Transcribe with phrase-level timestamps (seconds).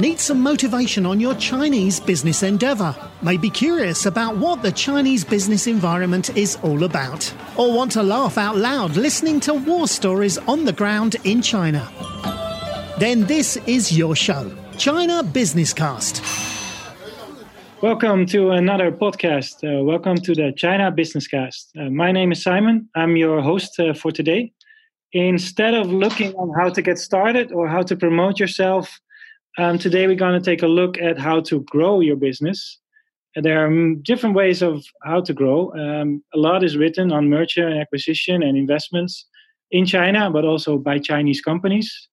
[0.00, 2.96] Need some motivation on your Chinese business endeavor?
[3.20, 7.30] May be curious about what the Chinese business environment is all about?
[7.58, 11.86] Or want to laugh out loud listening to war stories on the ground in China?
[12.98, 16.22] Then this is your show, China Business Cast.
[17.82, 19.62] Welcome to another podcast.
[19.62, 21.72] Uh, welcome to the China Business Cast.
[21.78, 22.88] Uh, my name is Simon.
[22.94, 24.54] I'm your host uh, for today.
[25.12, 28.98] Instead of looking on how to get started or how to promote yourself,
[29.58, 32.78] um, today we're going to take a look at how to grow your business.
[33.36, 35.72] There are different ways of how to grow.
[35.72, 39.26] Um, a lot is written on merger and acquisition and investments
[39.70, 42.08] in China, but also by Chinese companies.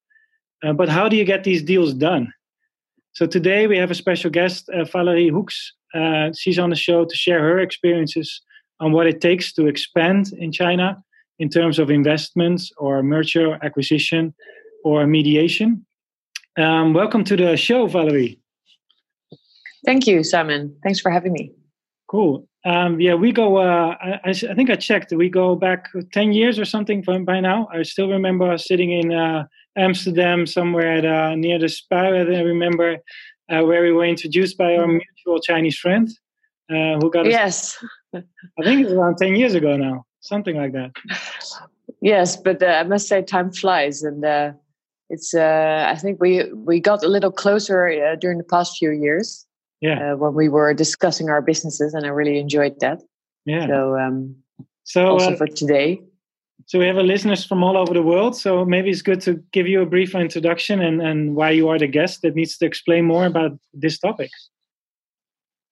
[0.63, 2.31] Uh, but how do you get these deals done?
[3.13, 5.73] So today we have a special guest, uh, Valerie Hoeks.
[5.93, 8.41] Uh, she's on the show to share her experiences
[8.79, 11.01] on what it takes to expand in China
[11.39, 14.35] in terms of investments or merger acquisition
[14.83, 15.86] or mediation.
[16.57, 18.39] Um, welcome to the show, Valerie.
[19.85, 20.75] Thank you, Simon.
[20.83, 21.51] Thanks for having me.
[22.07, 22.47] Cool.
[22.65, 23.57] Um, yeah, we go.
[23.57, 25.13] Uh, I, I, think I checked.
[25.13, 27.67] We go back ten years or something from by now.
[27.71, 29.45] I still remember sitting in uh,
[29.77, 32.05] Amsterdam, somewhere at, uh, near the spa.
[32.05, 32.97] I remember
[33.49, 36.09] uh, where we were introduced by our mutual Chinese friend,
[36.71, 37.27] uh, who got.
[37.27, 37.85] Us, yes.
[38.15, 40.91] I think it's around ten years ago now, something like that.
[41.99, 44.23] Yes, but uh, I must say, time flies, and
[45.09, 48.91] it's uh, i think we we got a little closer uh, during the past few
[48.91, 49.45] years
[49.81, 50.13] yeah.
[50.13, 53.01] uh, when we were discussing our businesses and i really enjoyed that.
[53.45, 53.67] Yeah.
[53.67, 54.35] So um
[54.83, 56.01] so also uh, for today.
[56.65, 59.67] so we have listeners from all over the world so maybe it's good to give
[59.67, 63.05] you a brief introduction and and why you are the guest that needs to explain
[63.05, 64.31] more about this topic.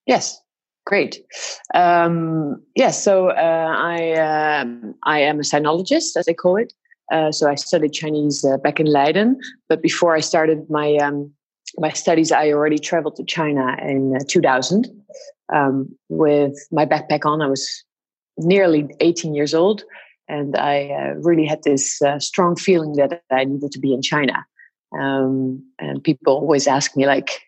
[0.05, 0.41] Yes.
[0.85, 1.25] Great.
[1.73, 6.73] Um yes so uh, i um, i am a sinologist as they call it
[7.11, 9.39] uh, so I studied Chinese uh, back in Leiden,
[9.69, 11.31] but before I started my um,
[11.77, 14.87] my studies, I already traveled to China in uh, 2000
[15.53, 17.41] um, with my backpack on.
[17.41, 17.83] I was
[18.37, 19.83] nearly 18 years old,
[20.27, 24.01] and I uh, really had this uh, strong feeling that I needed to be in
[24.01, 24.45] China.
[24.97, 27.41] Um, and people always ask me, like,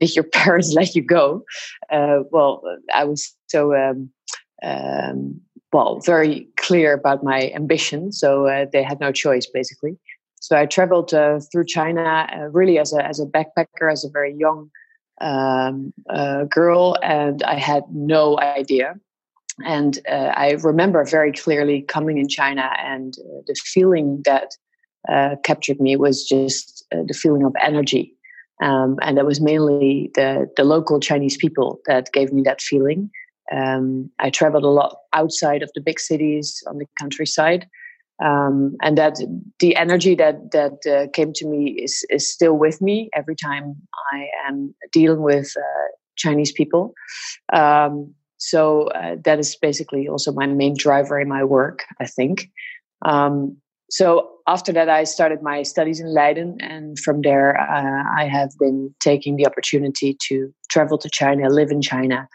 [0.00, 1.44] "Did your parents let you go?"
[1.90, 2.62] well,
[2.94, 4.08] I was so.
[5.72, 8.12] Well, very clear about my ambition.
[8.12, 9.96] So uh, they had no choice, basically.
[10.40, 14.10] So I traveled uh, through China uh, really as a as a backpacker, as a
[14.10, 14.70] very young
[15.20, 18.96] um, uh, girl, and I had no idea.
[19.64, 24.56] And uh, I remember very clearly coming in China, and uh, the feeling that
[25.44, 28.14] captured me was just the feeling of energy.
[28.62, 33.10] Um, and it was mainly the the local Chinese people that gave me that feeling.
[33.52, 37.66] Um, I traveled a lot outside of the big cities on the countryside,
[38.24, 39.16] um, and that
[39.58, 43.76] the energy that that uh, came to me is is still with me every time
[44.12, 46.94] I am dealing with uh, Chinese people.
[47.52, 52.50] Um, so uh, that is basically also my main driver in my work, I think.
[53.04, 53.56] Um,
[53.90, 58.50] so after that, I started my studies in Leiden, and from there, uh, I have
[58.58, 62.28] been taking the opportunity to travel to China, live in China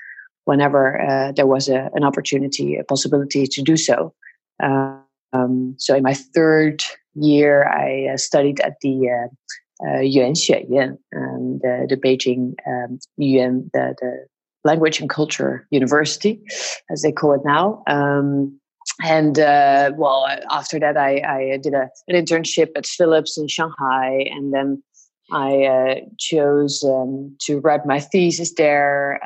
[0.47, 4.13] whenever uh, there was a, an opportunity, a possibility to do so.
[4.63, 6.83] Um, so in my third
[7.15, 9.27] year, I uh, studied at the uh,
[9.85, 10.33] uh, Yuan
[11.15, 14.25] um, the, the Beijing um, Yuan, the, the
[14.63, 16.41] Language and Culture University,
[16.89, 17.83] as they call it now.
[17.85, 18.57] Um,
[19.03, 24.25] and uh, well, after that, I, I did a, an internship at Philips in Shanghai,
[24.31, 24.81] and then
[25.29, 29.19] I uh, chose um, to write my thesis there.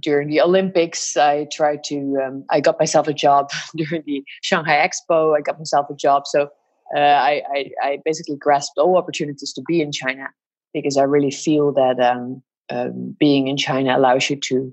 [0.00, 4.86] During the Olympics, I tried to, um, I got myself a job during the Shanghai
[4.86, 5.36] Expo.
[5.36, 6.26] I got myself a job.
[6.26, 6.48] So
[6.94, 10.28] uh, I, I, I, basically grasped all opportunities to be in China
[10.72, 14.72] because I really feel that um, um, being in China allows you to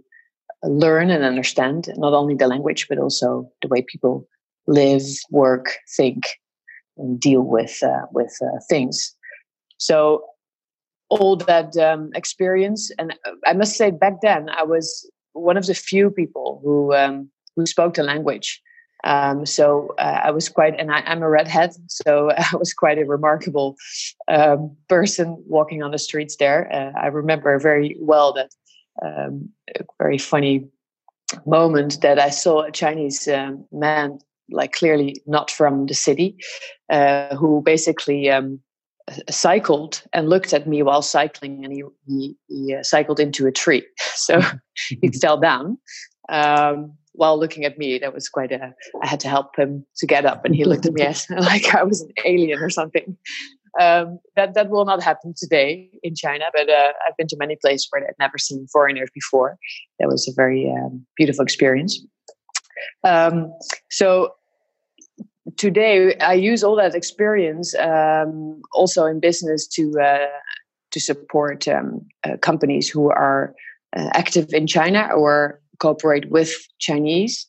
[0.64, 4.28] learn and understand not only the language, but also the way people
[4.68, 5.02] live,
[5.32, 6.24] work, think,
[6.98, 9.16] and deal with, uh, with uh, things.
[9.78, 10.24] So
[11.10, 12.92] all that um, experience.
[12.98, 16.94] And uh, I must say, back then, I was one of the few people who
[16.94, 18.62] um, who spoke the language.
[19.06, 22.98] Um, so uh, I was quite, and I, am a redhead, so I was quite
[22.98, 23.76] a remarkable
[24.30, 26.72] um, person walking on the streets there.
[26.72, 28.52] Uh, I remember very well that
[29.02, 29.50] um,
[30.00, 30.70] very funny
[31.46, 34.20] moment that I saw a Chinese um, man,
[34.50, 36.38] like clearly not from the city,
[36.90, 38.60] uh, who basically um,
[39.30, 43.52] cycled and looked at me while cycling and he, he, he uh, cycled into a
[43.52, 43.86] tree
[44.16, 44.42] so
[45.02, 45.78] he fell down
[46.30, 50.08] um, while looking at me that was quite a i had to help him to
[50.08, 53.18] get up and he looked at me as like i was an alien or something
[53.80, 56.46] um, that that will not happen today in China.
[56.54, 59.58] But uh, I've been to many places where I've never seen foreigners before.
[60.00, 62.00] That was a very um, beautiful experience.
[63.04, 63.54] Um,
[63.90, 64.34] so
[65.58, 70.28] today I use all that experience um, also in business to uh,
[70.92, 73.54] to support um, uh, companies who are
[73.96, 77.48] uh, active in China or cooperate with Chinese.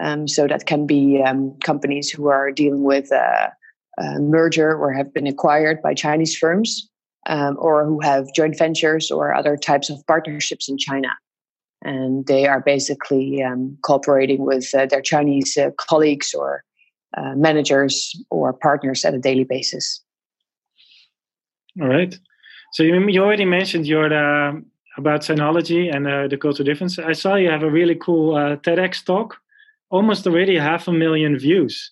[0.00, 3.52] Um, so that can be um, companies who are dealing with a,
[3.98, 6.88] a, merger or have been acquired by Chinese firms,
[7.26, 11.08] um, or who have joint ventures or other types of partnerships in China.
[11.82, 16.62] And they are basically um, cooperating with uh, their Chinese uh, colleagues or
[17.16, 20.02] uh, managers or partners at a daily basis.
[21.80, 22.16] All right.
[22.72, 24.52] So you, you already mentioned your uh,
[24.96, 26.98] about sinology and uh, the cultural difference.
[26.98, 29.38] I saw you have a really cool uh, TEDx talk,
[29.90, 31.90] almost already half a million views.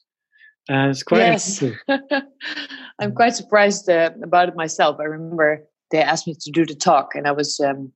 [0.70, 1.64] Uh, it's quite yes.
[2.98, 4.98] I'm quite surprised uh, about it myself.
[5.00, 7.92] I remember they asked me to do the talk, and I was um,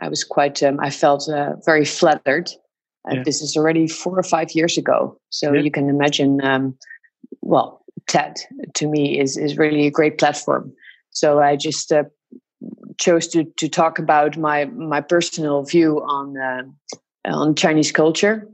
[0.00, 2.50] I was quite um, I felt uh, very flattered.
[3.10, 3.22] Yeah.
[3.22, 5.60] This is already four or five years ago, so yeah.
[5.60, 6.42] you can imagine.
[6.44, 6.76] Um,
[7.40, 8.38] well, TED
[8.74, 10.72] to me is is really a great platform.
[11.10, 12.04] So I just uh,
[12.98, 16.62] chose to to talk about my my personal view on uh,
[17.24, 18.48] on Chinese culture,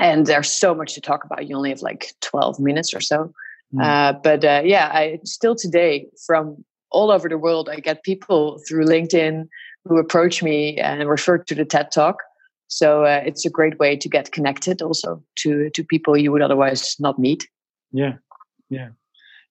[0.00, 1.48] and there's so much to talk about.
[1.48, 3.32] You only have like twelve minutes or so,
[3.74, 3.82] mm.
[3.82, 8.60] uh, but uh, yeah, I still today from all over the world I get people
[8.68, 9.48] through LinkedIn
[9.84, 12.16] who approach me and refer to the TED Talk.
[12.68, 16.42] So uh, it's a great way to get connected also to to people you would
[16.42, 17.48] otherwise not meet.
[17.92, 18.14] Yeah,
[18.70, 18.90] yeah.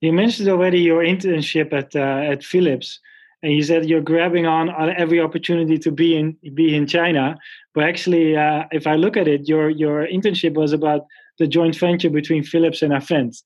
[0.01, 2.99] You mentioned already your internship at uh, at Philips
[3.43, 7.37] and you said you're grabbing on, on every opportunity to be in be in China.
[7.73, 11.05] But actually, uh, if I look at it, your your internship was about
[11.39, 13.41] the joint venture between Philips and Avent.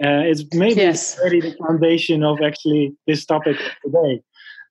[0.00, 1.18] Uh, it's maybe yes.
[1.18, 4.22] already the foundation of actually this topic today.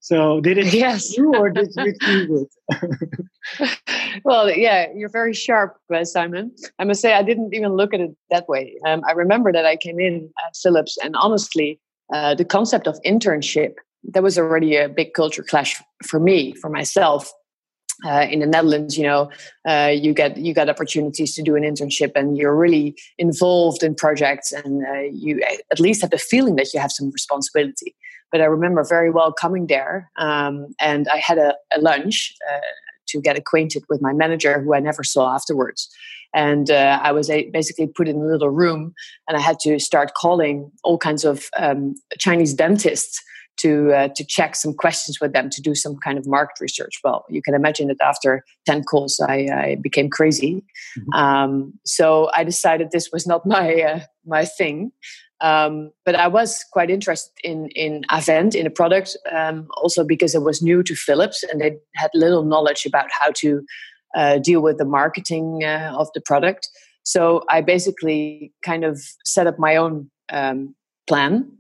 [0.08, 1.18] So did it yes.
[1.18, 3.80] you or did you choose it?
[4.24, 6.56] well, yeah, you're very sharp, uh, Simon.
[6.80, 8.78] I must say I didn't even look at it that way.
[8.86, 11.82] Um, I remember that I came in at Philips, and honestly,
[12.14, 13.74] uh, the concept of internship
[14.14, 15.76] that was already a big culture clash
[16.06, 17.30] for me, for myself.
[18.06, 19.30] Uh, in the Netherlands, you know,
[19.68, 23.94] uh, you get you get opportunities to do an internship, and you're really involved in
[23.94, 27.94] projects, and uh, you at least have the feeling that you have some responsibility.
[28.32, 32.60] But I remember very well coming there, um, and I had a, a lunch uh,
[33.08, 35.90] to get acquainted with my manager, who I never saw afterwards.
[36.34, 38.94] And uh, I was a, basically put in a little room,
[39.28, 43.22] and I had to start calling all kinds of um, Chinese dentists
[43.58, 47.00] to uh, to check some questions with them to do some kind of market research.
[47.04, 50.64] Well, you can imagine that after ten calls, I, I became crazy.
[51.00, 51.14] Mm-hmm.
[51.14, 54.92] Um, so I decided this was not my uh, my thing.
[55.40, 60.34] Um, but I was quite interested in in Avent in a product, um, also because
[60.34, 63.64] it was new to Philips and they had little knowledge about how to
[64.16, 66.70] uh, deal with the marketing uh, of the product.
[67.04, 70.76] So I basically kind of set up my own um,
[71.08, 71.52] plan,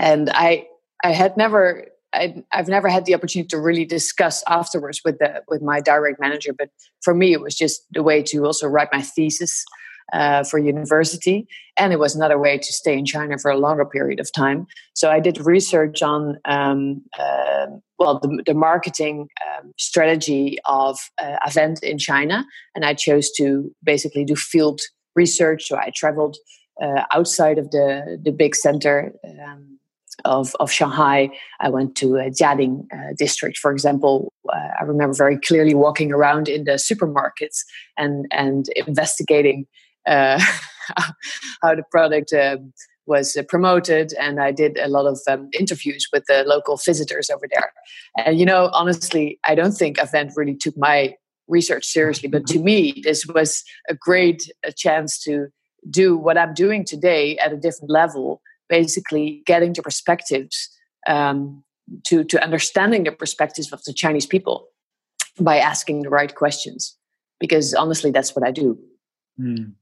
[0.00, 0.66] and I
[1.04, 5.42] I had never I, have never had the opportunity to really discuss afterwards with the
[5.48, 6.52] with my direct manager.
[6.52, 6.70] But
[7.02, 9.64] for me, it was just the way to also write my thesis
[10.12, 11.46] uh, for university,
[11.76, 14.66] and it was another way to stay in China for a longer period of time.
[14.94, 17.66] So I did research on um, uh,
[17.98, 23.72] well the, the marketing um, strategy of uh, Avent in China, and I chose to
[23.82, 24.80] basically do field
[25.16, 25.66] research.
[25.66, 26.36] So I traveled
[26.82, 29.12] uh, outside of the the big center.
[29.24, 29.74] Um,
[30.24, 31.28] of, of Shanghai.
[31.60, 34.32] I went to uh, Jiading uh, district, for example.
[34.48, 37.64] Uh, I remember very clearly walking around in the supermarkets
[37.98, 39.66] and and investigating
[40.06, 40.40] uh,
[41.62, 42.72] how the product um,
[43.06, 44.12] was uh, promoted.
[44.20, 47.72] And I did a lot of um, interviews with the local visitors over there.
[48.16, 51.14] And you know, honestly, I don't think Avent really took my
[51.48, 55.48] research seriously, but to me, this was a great a chance to
[55.90, 60.70] do what I'm doing today at a different level basically getting the perspectives
[61.06, 61.62] um,
[62.06, 64.68] to to understanding the perspectives of the Chinese people
[65.38, 66.96] by asking the right questions.
[67.40, 68.78] Because honestly, that's what I do.
[69.38, 69.72] Mm.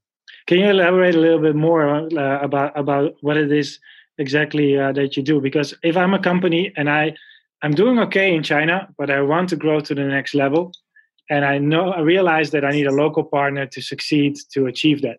[0.46, 3.78] Can you elaborate a little bit more uh, about about what it is
[4.18, 5.40] exactly uh, that you do?
[5.40, 7.14] Because if I'm a company and I
[7.62, 10.72] I'm doing okay in China, but I want to grow to the next level,
[11.30, 15.02] and I know I realize that I need a local partner to succeed to achieve
[15.02, 15.18] that.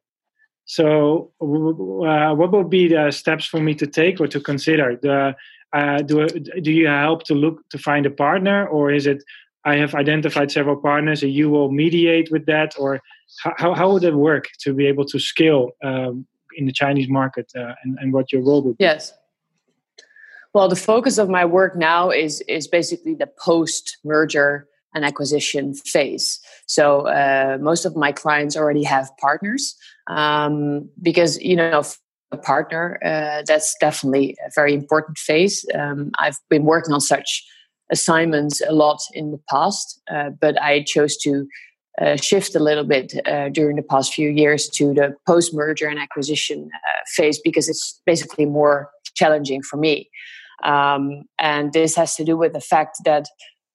[0.65, 4.97] So, uh, what would be the steps for me to take or to consider?
[5.01, 5.35] The,
[5.73, 9.23] uh, do do you help to look to find a partner, or is it
[9.65, 13.01] I have identified several partners and you will mediate with that, or
[13.57, 17.51] how how would it work to be able to scale um, in the Chinese market,
[17.55, 18.83] uh, and and what your role would be?
[18.83, 19.13] Yes.
[20.53, 25.73] Well, the focus of my work now is is basically the post merger and acquisition
[25.73, 26.39] phase.
[26.67, 29.75] So uh, most of my clients already have partners
[30.07, 31.83] um, because you know
[32.31, 35.65] a partner uh, that's definitely a very important phase.
[35.73, 37.43] Um, I've been working on such
[37.91, 41.47] assignments a lot in the past, uh, but I chose to
[42.01, 45.87] uh, shift a little bit uh, during the past few years to the post merger
[45.87, 50.09] and acquisition uh, phase because it's basically more challenging for me.
[50.63, 53.27] Um, and this has to do with the fact that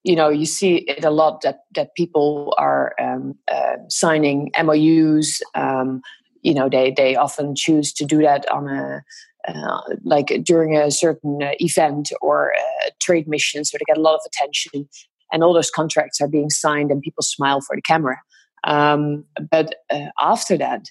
[0.04, 5.40] you know you see it a lot that that people are um, uh, signing MOUs.
[5.54, 6.00] Um,
[6.42, 9.02] you know they they often choose to do that on a
[9.48, 12.52] uh, like during a certain uh, event or
[12.86, 14.88] a trade mission, so they get a lot of attention
[15.32, 18.20] and all those contracts are being signed and people smile for the camera.
[18.64, 20.86] Um, but uh, after that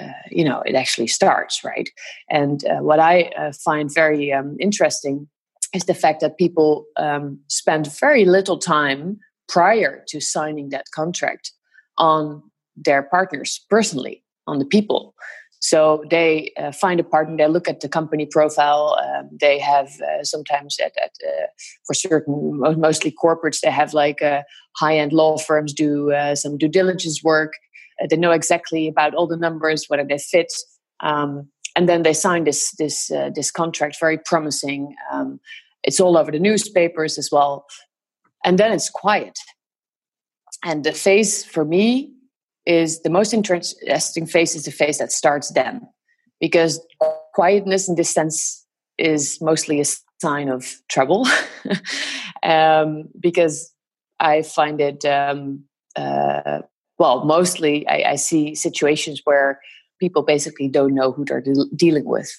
[0.00, 1.88] uh, you know it actually starts right?
[2.30, 5.28] And uh, what i uh, find very um, interesting
[5.74, 11.52] is the fact that people um, spend very little time prior to signing that contract
[11.98, 12.42] on
[12.76, 15.14] their partners personally on the people
[15.62, 18.98] so they uh, find a partner, they look at the company profile.
[19.00, 21.46] Um, they have uh, sometimes at, at uh,
[21.86, 24.42] for certain, mostly corporates, they have like uh,
[24.76, 27.52] high end law firms do uh, some due diligence work.
[28.02, 30.52] Uh, they know exactly about all the numbers, whether they fit.
[30.98, 34.94] Um, and then they sign this this this contract, very promising.
[35.12, 35.38] Um,
[35.84, 37.66] it's all over the newspapers as well.
[38.44, 39.38] And then it's quiet.
[40.64, 42.12] And the phase for me
[42.66, 45.80] is the most interesting phase is the phase that starts then
[46.40, 46.80] because
[47.34, 48.64] quietness this sense
[48.98, 49.84] is mostly a
[50.20, 51.26] sign of trouble.
[52.44, 53.72] Um, because
[54.18, 55.62] i find it um,
[55.94, 56.62] uh,
[56.98, 59.60] well mostly I, I, see situations where
[60.02, 62.30] people basically don't know who they're de- dealing with.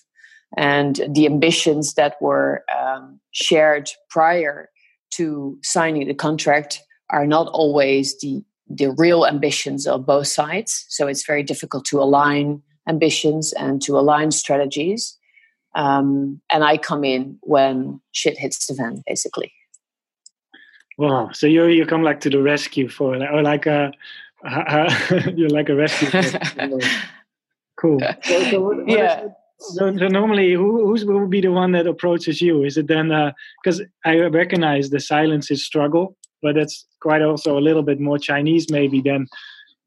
[0.58, 4.70] And the ambitions that were um, shared prior
[5.12, 10.86] to signing the contract are not always the the real ambitions of both sides.
[10.90, 15.18] So it's very difficult to align ambitions and to align strategies.
[15.76, 19.52] Um, and I come in when shit hits the fan, basically.
[20.98, 21.32] Wow!
[21.34, 23.92] So you you come like to the rescue for or like a
[25.36, 26.10] you're like a rescue.
[27.80, 28.00] cool.
[28.24, 29.28] So, so what, what yeah.
[29.60, 32.64] So, so, normally, who who's will be the one that approaches you?
[32.64, 33.12] Is it then
[33.64, 38.00] because uh, I recognize the silence is struggle, but that's quite also a little bit
[38.00, 39.28] more Chinese maybe than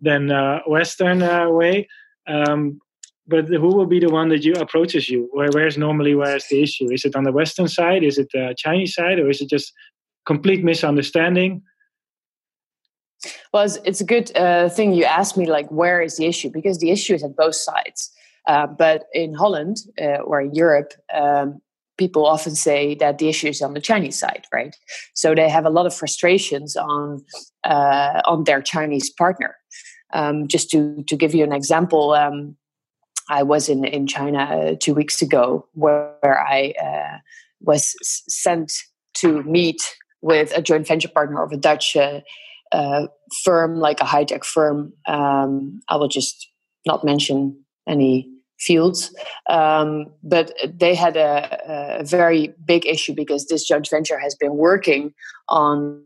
[0.01, 1.89] than uh, Western uh, way.
[2.27, 2.81] Um,
[3.29, 5.29] but who will be the one that you approaches you?
[5.33, 6.91] Where where's normally where's the issue?
[6.91, 8.03] Is it on the Western side?
[8.03, 9.73] Is it the Chinese side, or is it just
[10.25, 11.63] complete misunderstanding?
[13.53, 15.47] Well, it's, it's a good uh, thing you asked me.
[15.47, 16.51] Like, where is the issue?
[16.51, 18.11] Because the issue is at both sides.
[18.47, 21.61] Uh, but in Holland uh, or in Europe, um,
[21.97, 24.77] people often say that the issue is on the Chinese side, right?
[25.15, 27.25] So they have a lot of frustrations on
[27.65, 29.57] uh, on their Chinese partner.
[30.13, 32.57] Um, just to to give you an example, um,
[33.29, 37.19] I was in in China uh, two weeks ago, where I uh,
[37.61, 37.95] was
[38.29, 38.73] sent
[39.15, 39.83] to meet
[40.23, 42.21] with a joint venture partner of a Dutch uh,
[42.73, 43.07] uh,
[43.45, 44.93] firm, like a high tech firm.
[45.07, 46.49] Um, I will just
[46.87, 49.15] not mention any fields.
[49.49, 54.57] Um, but they had a, a, very big issue because this joint venture has been
[54.57, 55.13] working
[55.49, 56.03] on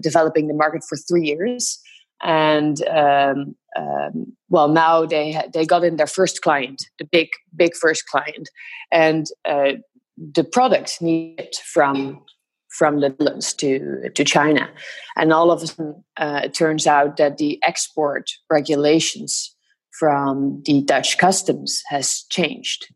[0.00, 1.80] developing the market for three years.
[2.22, 7.74] And um, um, well, now they they got in their first client, the big big
[7.74, 8.48] first client,
[8.92, 9.72] and uh,
[10.16, 12.22] the product needed from
[12.68, 14.70] from the Netherlands to to China,
[15.16, 19.53] and all of a sudden uh, it turns out that the export regulations
[19.98, 22.86] from the Dutch customs has changed.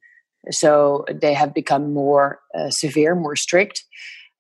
[0.51, 3.85] So they have become more uh, severe, more strict.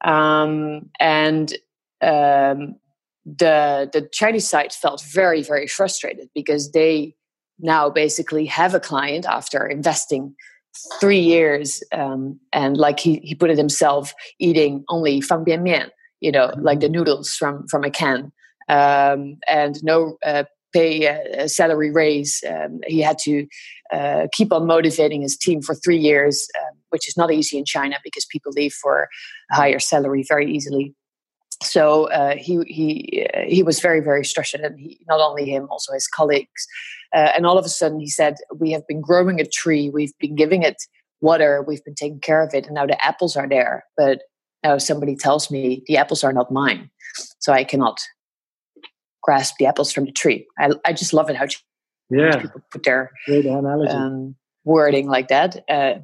[0.05, 1.53] Um, and
[2.01, 2.77] um,
[3.25, 7.15] the, the Chinese side felt very, very frustrated because they
[7.61, 10.35] now basically have a client after investing
[11.01, 15.91] three years um, and like he, he put it himself eating only fang bian mian
[16.21, 18.31] you know like the noodles from from a can
[18.69, 22.43] um, and no uh, pay a, salary raise.
[22.49, 23.47] Um, he had to
[23.93, 27.65] uh, keep on motivating his team for three years, uh, which is not easy in
[27.65, 29.09] China because people leave for
[29.51, 30.95] higher salary very easily.
[31.63, 35.67] So uh, he he uh, he was very very stressed, and he, not only him,
[35.71, 36.67] also his colleagues.
[37.13, 39.91] Uh, and all of a sudden, he said, "We have been growing a tree.
[39.91, 40.77] We've been giving it
[41.21, 41.65] water.
[41.67, 43.85] We've been taking care of it, and now the apples are there.
[43.97, 44.23] But
[44.63, 46.91] now somebody tells me the apples are not mine,
[47.41, 48.01] so I cannot
[49.29, 50.47] grasp the apples from the tree.
[50.59, 51.45] I, I just love it how
[52.09, 52.41] yeah.
[52.41, 53.11] people put their
[53.91, 55.63] um, wording like that.
[55.69, 55.97] Uh,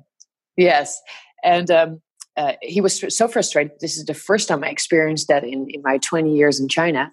[0.58, 1.00] yes,
[1.42, 2.02] and um,
[2.36, 3.72] uh, he was so frustrated.
[3.80, 7.10] This is the first time I experienced that in, in my 20 years in China,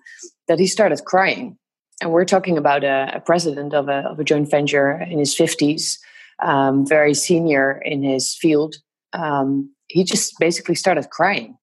[0.49, 1.57] that he started crying.
[2.01, 5.33] And we're talking about a, a president of a, of a joint venture in his
[5.33, 5.97] 50s,
[6.43, 8.75] um, very senior in his field.
[9.13, 11.55] Um, he just basically started crying.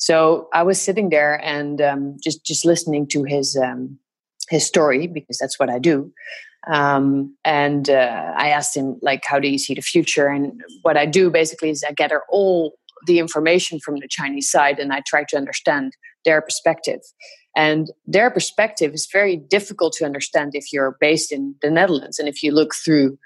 [0.00, 3.98] So I was sitting there and um, just just listening to his um,
[4.48, 6.10] his story because that's what I do.
[6.66, 10.96] Um, and uh, I asked him like, "How do you see the future?" And what
[10.96, 12.72] I do basically is I gather all
[13.06, 15.92] the information from the Chinese side and I try to understand
[16.24, 17.00] their perspective.
[17.54, 22.28] And their perspective is very difficult to understand if you're based in the Netherlands and
[22.28, 23.18] if you look through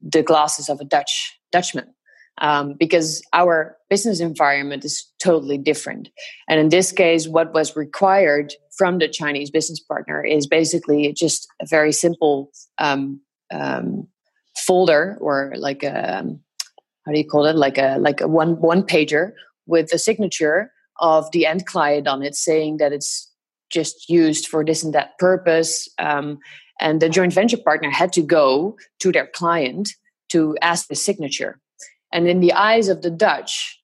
[0.00, 1.94] the glasses of a Dutch Dutchman.
[2.42, 6.08] Um, because our business environment is totally different.
[6.48, 11.46] And in this case, what was required from the Chinese business partner is basically just
[11.60, 13.20] a very simple um,
[13.52, 14.08] um,
[14.56, 16.40] folder or like a um,
[17.06, 17.56] how do you call it?
[17.56, 19.32] Like a like a one one pager
[19.66, 23.30] with the signature of the end client on it saying that it's
[23.70, 25.88] just used for this and that purpose.
[25.98, 26.38] Um,
[26.80, 29.90] and the joint venture partner had to go to their client
[30.30, 31.60] to ask the signature
[32.12, 33.78] and in the eyes of the dutch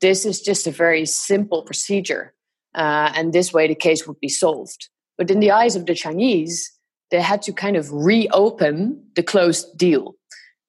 [0.00, 2.34] this is just a very simple procedure
[2.74, 4.88] uh, and this way the case would be solved
[5.18, 6.70] but in the eyes of the chinese
[7.10, 10.14] they had to kind of reopen the closed deal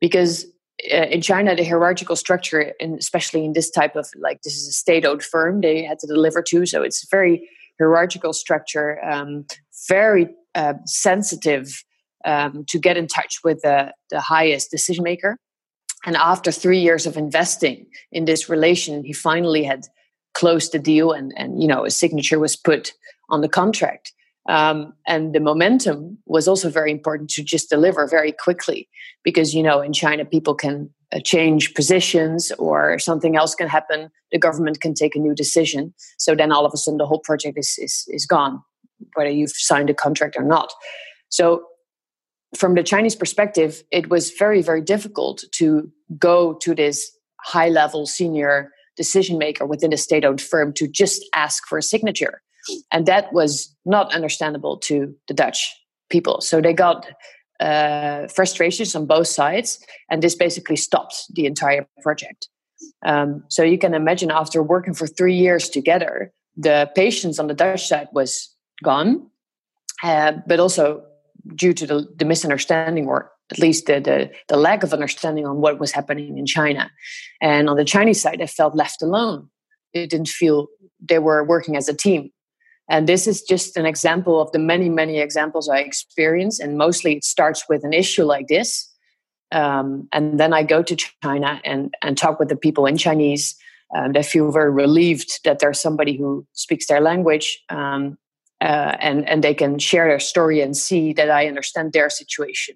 [0.01, 0.45] because
[0.91, 4.73] uh, in China, the hierarchical structure, especially in this type of like this is a
[4.73, 7.47] state-owned firm, they had to deliver to, so it's very
[7.79, 9.45] hierarchical structure, um,
[9.87, 11.83] very uh, sensitive
[12.25, 15.37] um, to get in touch with the, the highest decision maker.
[16.05, 19.87] And after three years of investing in this relation, he finally had
[20.33, 22.93] closed the deal, and and you know a signature was put
[23.29, 24.11] on the contract.
[24.49, 28.89] Um, and the momentum was also very important to just deliver very quickly
[29.23, 34.09] because you know in china people can uh, change positions or something else can happen.
[34.33, 35.93] The government can take a new decision.
[36.17, 38.61] So then all of a sudden the whole project is is, is gone
[39.15, 40.73] whether you've signed a contract or not.
[41.29, 41.63] So
[42.55, 47.11] from the chinese perspective it was very very difficult to go to this
[47.41, 51.83] high level senior decision maker within a state owned firm to just ask for a
[51.83, 52.41] signature
[52.91, 55.73] and that was not understandable to the Dutch
[56.09, 56.41] people.
[56.41, 57.07] So they got
[57.59, 62.49] uh, frustrations on both sides, and this basically stopped the entire project.
[63.05, 67.53] Um, so you can imagine after working for three years together, the patience on the
[67.53, 68.49] Dutch side was
[68.83, 69.27] gone,
[70.03, 71.03] uh, but also
[71.55, 75.57] due to the, the, misunderstanding or at least the, the, the lack of understanding on
[75.57, 76.89] what was happening in China.
[77.41, 79.49] And on the Chinese side, they felt left alone.
[79.93, 80.67] They didn't feel
[81.01, 82.31] they were working as a team.
[82.89, 86.59] And this is just an example of the many, many examples I experience.
[86.59, 88.89] And mostly it starts with an issue like this.
[89.51, 93.55] Um, and then I go to China and, and talk with the people in Chinese.
[93.95, 98.17] Um, they feel very relieved that there's somebody who speaks their language um,
[98.63, 102.75] uh, and, and they can share their story and see that I understand their situation.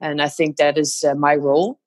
[0.00, 1.80] And I think that is uh, my role.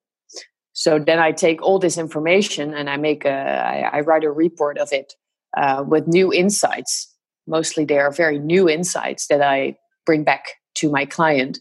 [0.72, 4.30] So then I take all this information and I make a, I, I write a
[4.30, 5.12] report of it
[5.56, 7.14] uh, with new insights
[7.48, 10.44] mostly they are very new insights that I bring back
[10.76, 11.58] to my client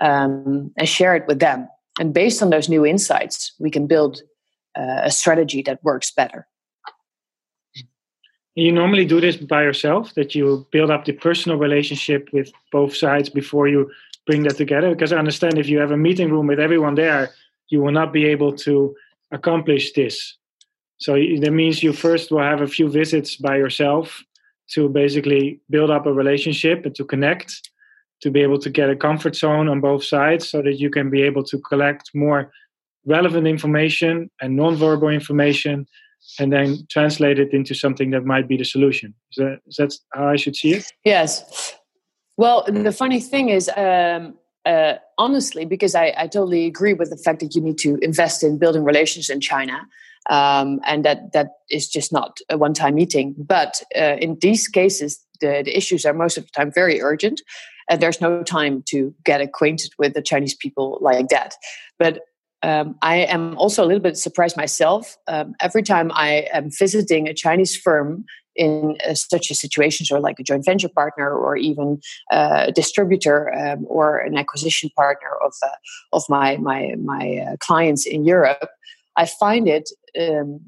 [0.00, 1.68] um, and share it with them.
[2.00, 4.22] And based on those new insights, we can build
[4.76, 6.46] uh, a strategy that works better.
[8.58, 12.96] You normally do this by yourself, that you build up the personal relationship with both
[12.96, 13.88] sides before you
[14.26, 14.90] bring that together.
[14.90, 17.30] Because I understand if you have a meeting room with everyone there,
[17.68, 18.96] you will not be able to
[19.30, 20.36] accomplish this.
[20.96, 24.24] So that means you first will have a few visits by yourself
[24.70, 27.70] to basically build up a relationship and to connect
[28.22, 31.10] to be able to get a comfort zone on both sides so that you can
[31.10, 32.50] be able to collect more
[33.06, 35.86] relevant information and non-verbal information
[36.38, 39.94] and then translate it into something that might be the solution is that, is that
[40.14, 41.74] how i should see it yes
[42.36, 44.34] well the funny thing is um,
[44.66, 48.42] uh, honestly because I, I totally agree with the fact that you need to invest
[48.42, 49.86] in building relations in china
[50.28, 53.34] um, and that that is just not a one-time meeting.
[53.38, 57.40] But uh, in these cases, the, the issues are most of the time very urgent,
[57.90, 61.54] and there's no time to get acquainted with the Chinese people like that.
[61.98, 62.20] But
[62.62, 65.16] um, I am also a little bit surprised myself.
[65.28, 68.24] Um, every time I am visiting a Chinese firm
[68.56, 72.00] in uh, such a situation, so like a joint venture partner or even
[72.32, 75.76] uh, a distributor um, or an acquisition partner of uh,
[76.12, 78.70] of my my my uh, clients in Europe,
[79.16, 80.60] I find it um,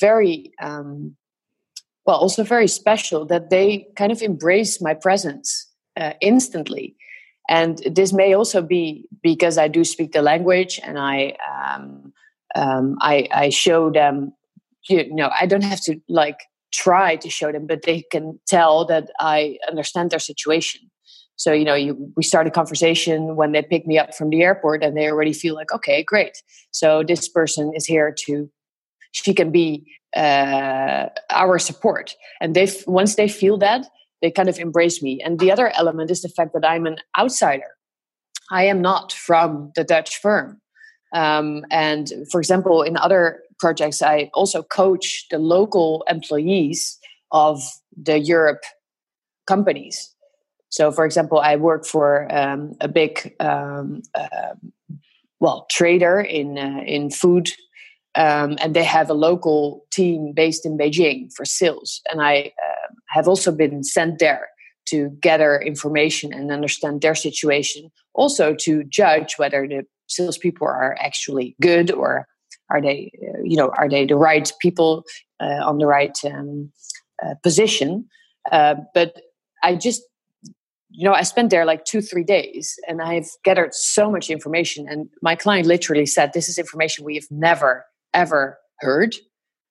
[0.00, 1.16] very um,
[2.04, 6.96] well, also very special that they kind of embrace my presence uh, instantly.
[7.48, 12.12] And this may also be because I do speak the language and I um,
[12.54, 14.32] um, I, I, show them
[14.88, 16.38] you know I don't have to like
[16.72, 20.90] try to show them, but they can tell that I understand their situation.
[21.36, 24.42] So you know, you, we start a conversation when they pick me up from the
[24.42, 26.42] airport, and they already feel like, okay, great.
[26.70, 28.50] So this person is here to,
[29.12, 33.86] she can be uh, our support, and they once they feel that,
[34.22, 35.20] they kind of embrace me.
[35.22, 37.76] And the other element is the fact that I'm an outsider.
[38.50, 40.60] I am not from the Dutch firm.
[41.12, 46.98] Um, and for example, in other projects, I also coach the local employees
[47.32, 47.62] of
[47.96, 48.62] the Europe
[49.46, 50.14] companies.
[50.70, 54.54] So, for example, I work for um, a big, um, uh,
[55.38, 57.50] well, trader in uh, in food,
[58.14, 62.00] um, and they have a local team based in Beijing for sales.
[62.10, 62.81] And I uh,
[63.12, 64.48] have also been sent there
[64.86, 71.54] to gather information and understand their situation, also to judge whether the salespeople are actually
[71.60, 72.26] good or
[72.70, 75.04] are they, uh, you know, are they the right people
[75.40, 76.72] uh, on the right um,
[77.24, 78.08] uh, position?
[78.50, 79.20] Uh, but
[79.62, 80.02] I just,
[80.90, 84.86] you know, I spent there like two, three days, and I've gathered so much information.
[84.88, 89.16] And my client literally said, "This is information we have never ever heard."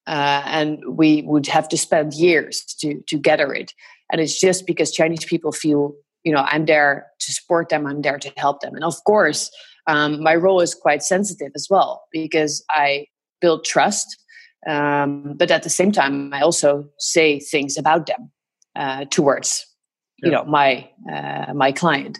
[0.07, 3.73] Uh, and we would have to spend years to to gather it.
[4.11, 8.01] And it's just because Chinese people feel, you know, I'm there to support them, I'm
[8.01, 8.75] there to help them.
[8.75, 9.49] And of course,
[9.87, 13.07] um, my role is quite sensitive as well because I
[13.39, 14.17] build trust.
[14.67, 18.31] Um, but at the same time, I also say things about them
[18.75, 19.65] uh, towards,
[20.21, 20.25] yeah.
[20.25, 22.19] you know, my uh, my client.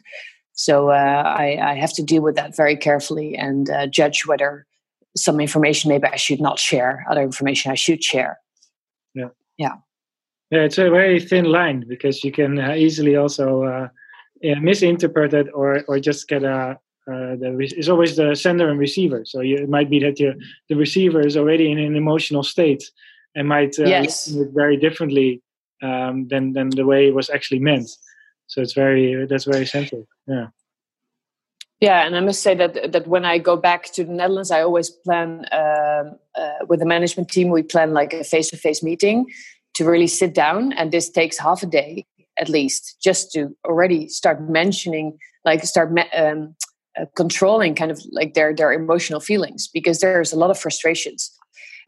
[0.54, 4.68] So uh, I, I, have to deal with that very carefully and uh, judge whether
[5.16, 8.40] some information maybe I should not share, other information I should share.
[9.14, 9.30] Yeah.
[9.58, 9.76] Yeah.
[10.52, 13.88] Yeah, it's a very thin line because you can uh, easily also uh,
[14.42, 18.80] yeah, misinterpret it or or just get a uh, the it's always the sender and
[18.80, 19.24] receiver.
[19.26, 20.34] So you, it might be that you,
[20.70, 22.84] the receiver is already in an emotional state
[23.36, 24.28] and might uh, yes.
[24.28, 25.42] it very differently
[25.82, 27.90] um, than than the way it was actually meant.
[28.48, 30.06] So it's very that's very central.
[30.28, 30.48] Yeah.
[31.82, 34.62] Yeah, and I must say that that when I go back to the Netherlands, I
[34.62, 36.04] always plan uh,
[36.36, 37.50] uh, with the management team.
[37.50, 39.26] We plan like a face-to-face meeting
[39.74, 42.06] to really sit down, and this takes half a day
[42.38, 46.56] at least, just to already start mentioning, like start um,
[47.00, 51.32] uh, controlling kind of like their their emotional feelings because there's a lot of frustrations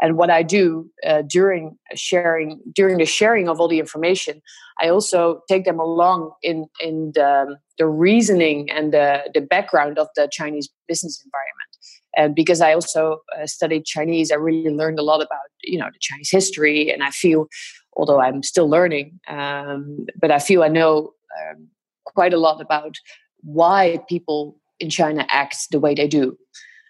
[0.02, 4.42] and what i do uh, during sharing during the sharing of all the information
[4.80, 10.08] i also take them along in in the, the reasoning and the, the background of
[10.16, 11.78] the chinese business environment
[12.16, 15.88] and because i also uh, studied chinese i really learned a lot about you know
[15.88, 17.48] the chinese history and i feel
[17.96, 21.68] although i'm still learning um, but i feel i know um,
[22.06, 22.98] quite a lot about
[23.44, 26.38] why people in China act the way they do.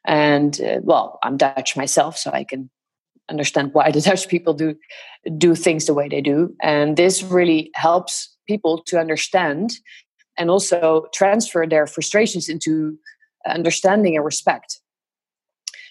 [0.06, 2.69] And uh, well, I'm Dutch myself, so I can
[3.30, 4.76] understand why the Dutch people do
[5.38, 6.56] do things the way they do.
[6.62, 9.74] And this really helps people to understand
[10.38, 12.98] and also transfer their frustrations into
[13.46, 14.80] understanding and respect.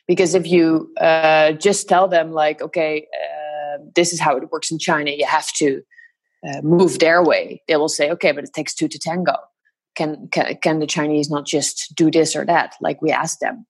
[0.08, 4.70] Because if you uh, just tell them like, okay, uh, this is how it works
[4.70, 5.82] in China, you have to
[6.46, 9.36] uh, move their way, they will say, okay, but it takes two to tango
[9.94, 13.66] can, can, can the Chinese not just do this or that like we asked them?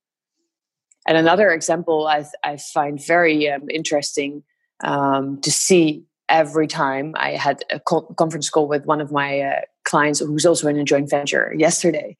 [1.07, 4.45] And another example I, I find very um, interesting
[4.85, 9.41] um, to see every time I had a co- conference call with one of my
[9.41, 12.17] uh, clients who's also in a joint venture yesterday.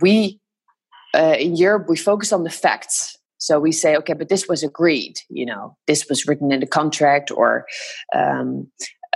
[0.00, 0.40] We
[1.14, 3.16] uh, in Europe we focus on the facts.
[3.38, 5.14] So we say, okay, but this was agreed.
[5.28, 7.66] You know, this was written in the contract, or
[8.14, 8.70] um,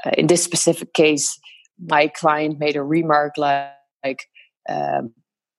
[0.05, 1.39] uh, in this specific case,
[1.87, 3.71] my client made a remark like
[4.05, 4.23] like
[4.69, 5.12] um,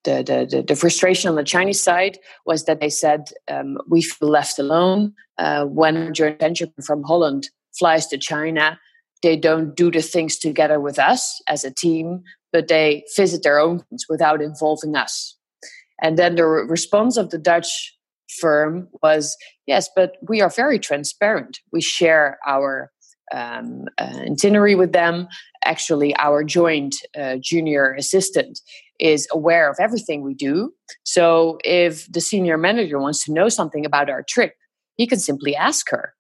[0.04, 4.30] the, the, the, frustration on the Chinese side was that they said um, we feel
[4.30, 8.80] left alone uh, when a joint venture from Holland flies to China.
[9.24, 13.60] They don't do the things together with us as a team, but they visit their
[13.60, 15.36] own without involving us.
[16.02, 17.96] And then the response of the Dutch
[18.40, 21.60] firm was, yes, but we are very transparent.
[21.72, 22.92] We share our
[23.34, 25.28] um, uh, itinerary with them.
[25.66, 28.60] Actually, our joint uh, junior assistant
[29.00, 30.72] is aware of everything we do.
[31.04, 34.54] So if the senior manager wants to know something about our trip,
[34.96, 36.14] he can simply ask her.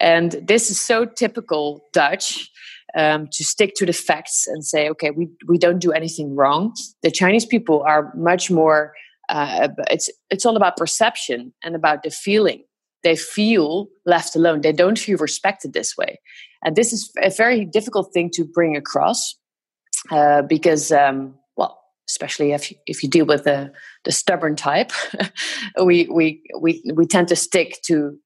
[0.00, 2.50] And this is so typical Dutch
[2.96, 6.74] um, to stick to the facts and say, okay, we, we don't do anything wrong.
[7.02, 8.94] The Chinese people are much more,
[9.28, 12.64] uh, it's, it's all about perception and about the feeling
[13.04, 14.60] they feel left alone.
[14.60, 16.20] They don't feel respected this way.
[16.64, 19.36] And this is a very difficult thing to bring across
[20.10, 23.72] uh, because, um, well, especially if you, if you deal with the,
[24.04, 24.92] the stubborn type,
[25.84, 28.18] we, we, we, we tend to stick to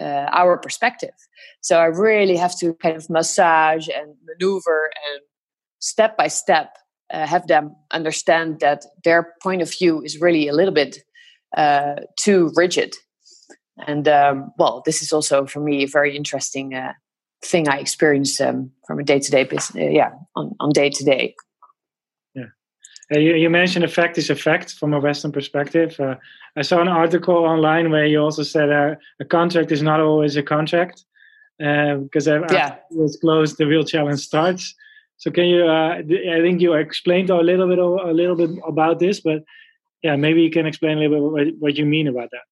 [0.00, 1.14] uh, our perspective.
[1.60, 5.22] So I really have to kind of massage and maneuver and
[5.78, 6.76] step by step
[7.12, 10.98] uh, have them understand that their point of view is really a little bit
[11.56, 12.94] uh, too rigid.
[13.86, 16.92] And um, well, this is also for me a very interesting uh,
[17.44, 19.92] thing I experience um, from a day to day business.
[19.92, 21.34] yeah, on on day to day.
[23.20, 25.98] You, you mentioned effect is effect from a Western perspective.
[25.98, 26.16] Uh,
[26.56, 30.36] I saw an article online where you also said uh, a contract is not always
[30.36, 31.04] a contract
[31.58, 32.76] because uh, yeah.
[32.90, 34.74] it's closed, the real challenge starts.
[35.16, 35.66] So can you?
[35.66, 39.44] Uh, I think you explained a little bit a little bit about this, but
[40.02, 42.42] yeah, maybe you can explain a little bit what, what you mean about that.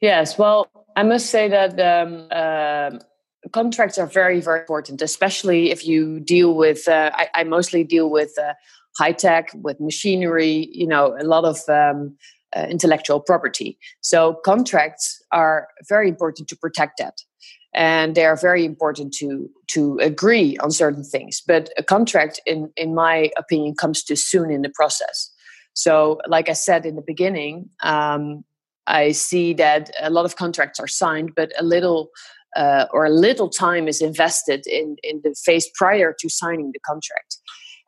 [0.00, 2.98] Yes, well, I must say that um, uh,
[3.52, 6.88] contracts are very, very important, especially if you deal with.
[6.88, 8.54] Uh, I, I, mostly deal with uh,
[8.98, 10.68] high tech, with machinery.
[10.72, 12.16] You know, a lot of um,
[12.56, 13.78] uh, intellectual property.
[14.00, 17.14] So contracts are very important to protect that
[17.74, 22.70] and they are very important to to agree on certain things but a contract in
[22.76, 25.30] in my opinion comes too soon in the process
[25.74, 28.44] so like i said in the beginning um,
[28.86, 32.08] i see that a lot of contracts are signed but a little
[32.58, 36.80] uh, or a little time is invested in in the phase prior to signing the
[36.90, 37.38] contract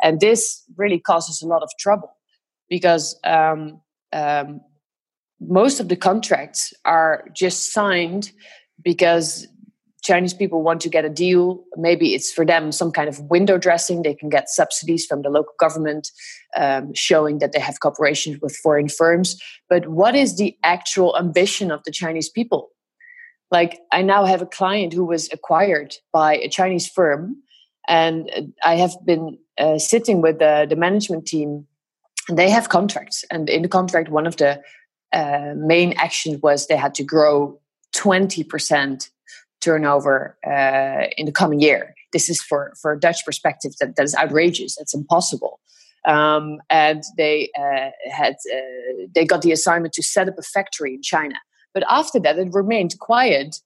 [0.03, 2.17] and this really causes a lot of trouble
[2.69, 3.81] because um,
[4.13, 4.61] um,
[5.41, 8.33] most of the contracts are just signed
[8.83, 9.47] because
[10.03, 11.63] Chinese people want to get a deal.
[11.77, 14.03] Maybe it's for them some kind of window dressing.
[14.03, 16.09] They can get subsidies from the local government,
[16.57, 19.39] um, showing that they have cooperation with foreign firms.
[19.69, 22.71] But what is the actual ambition of the Chinese people?
[23.51, 27.37] Like, I now have a client who was acquired by a Chinese firm,
[27.89, 31.67] and I have been uh, sitting with the, the management team,
[32.31, 33.25] they have contracts.
[33.31, 34.63] And in the contract, one of the
[35.13, 37.61] uh, main actions was they had to grow
[37.95, 39.11] 20%
[39.61, 41.95] turnover uh, in the coming year.
[42.13, 44.77] This is for for a Dutch perspective that, that is outrageous.
[44.77, 45.61] That's impossible.
[46.07, 50.95] Um, and they uh, had uh, they got the assignment to set up a factory
[50.95, 51.37] in China.
[51.75, 53.57] But after that, it remained quiet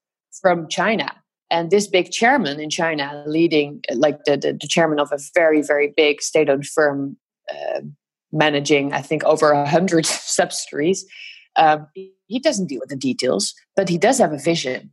[0.41, 1.11] from China.
[1.51, 5.63] And this big chairman in China, leading like the, the, the chairman of a very
[5.63, 7.17] very big state-owned firm,
[7.51, 7.81] uh,
[8.33, 11.07] managing I think over a hundred subsidiaries.
[11.57, 14.93] Um, he doesn't deal with the details, but he does have a vision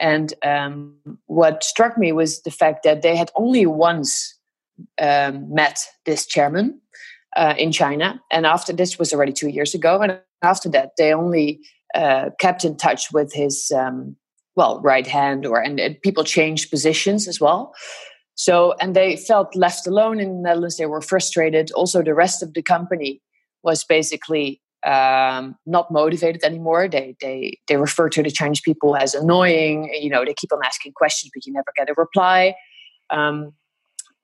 [0.00, 0.96] and um,
[1.26, 4.38] what struck me was the fact that they had only once
[5.00, 6.80] um, met this chairman
[7.36, 8.20] uh, in China.
[8.32, 10.00] And after this was already two years ago.
[10.00, 11.60] And after that, they only
[11.94, 14.16] uh, kept in touch with his, um,
[14.56, 17.72] well, right hand, or and, and people changed positions as well.
[18.34, 20.76] So, and they felt left alone in the Netherlands.
[20.76, 21.70] They were frustrated.
[21.72, 23.20] Also, the rest of the company
[23.62, 26.88] was basically um, not motivated anymore.
[26.88, 29.92] They they they refer to the Chinese people as annoying.
[30.00, 32.54] You know, they keep on asking questions, but you never get a reply.
[33.10, 33.52] Um,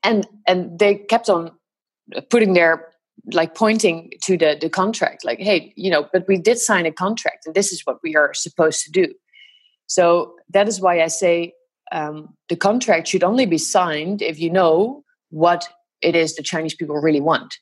[0.02, 1.50] and and they kept on
[2.30, 2.88] putting their
[3.32, 6.92] like pointing to the the contract, like, hey, you know, but we did sign a
[6.92, 9.12] contract, and this is what we are supposed to do.
[9.86, 11.54] So that is why I say
[11.92, 15.68] um, the contract should only be signed if you know what
[16.02, 17.58] it is the Chinese people really want.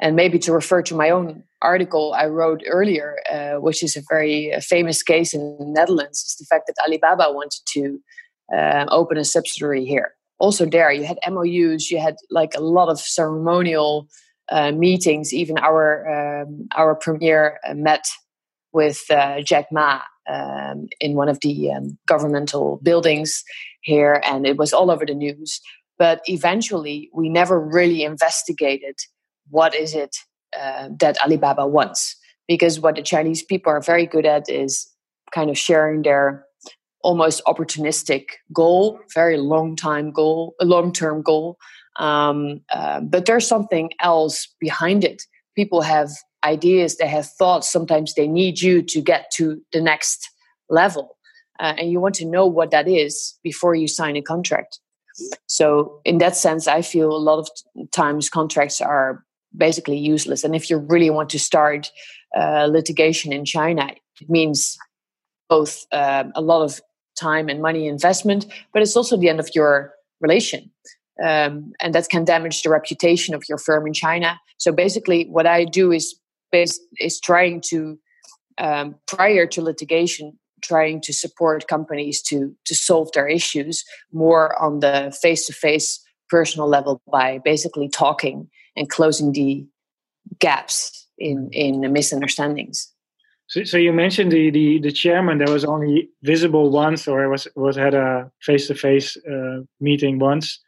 [0.00, 4.02] And maybe to refer to my own article I wrote earlier, uh, which is a
[4.08, 8.00] very uh, famous case in the Netherlands, is the fact that Alibaba wanted to
[8.56, 10.14] uh, open a subsidiary here.
[10.38, 14.08] Also, there you had MOUs, you had like a lot of ceremonial
[14.50, 15.32] uh, meetings.
[15.32, 18.04] Even our um, our premier uh, met
[18.72, 23.42] with uh, Jack Ma um, in one of the um, governmental buildings
[23.82, 25.60] here, and it was all over the news.
[25.98, 28.96] But eventually, we never really investigated
[29.50, 30.16] what is it
[30.58, 32.16] uh, that Alibaba wants.
[32.48, 34.88] Because what the Chinese people are very good at is
[35.32, 36.44] kind of sharing their
[37.02, 41.56] almost opportunistic goal, very long time goal, a long term goal.
[42.00, 45.22] Um, uh, but there's something else behind it.
[45.54, 46.10] People have
[46.42, 47.70] ideas, they have thoughts.
[47.70, 50.28] Sometimes they need you to get to the next
[50.70, 51.18] level.
[51.60, 54.80] Uh, and you want to know what that is before you sign a contract.
[55.46, 57.48] So, in that sense, I feel a lot of
[57.90, 59.22] times contracts are
[59.54, 60.42] basically useless.
[60.42, 61.90] And if you really want to start
[62.34, 63.88] uh, litigation in China,
[64.20, 64.78] it means
[65.50, 66.80] both um, a lot of
[67.18, 70.70] time and money investment, but it's also the end of your relation.
[71.22, 74.40] Um, and that can damage the reputation of your firm in China.
[74.56, 76.18] So basically, what I do is
[76.52, 77.98] is, trying to
[78.58, 84.80] um, prior to litigation, trying to support companies to to solve their issues more on
[84.80, 89.66] the face to face personal level by basically talking and closing the
[90.38, 92.92] gaps in in the misunderstandings.
[93.46, 97.48] So, so you mentioned the, the the chairman that was only visible once, or was
[97.56, 99.16] was had a face to face
[99.80, 100.60] meeting once,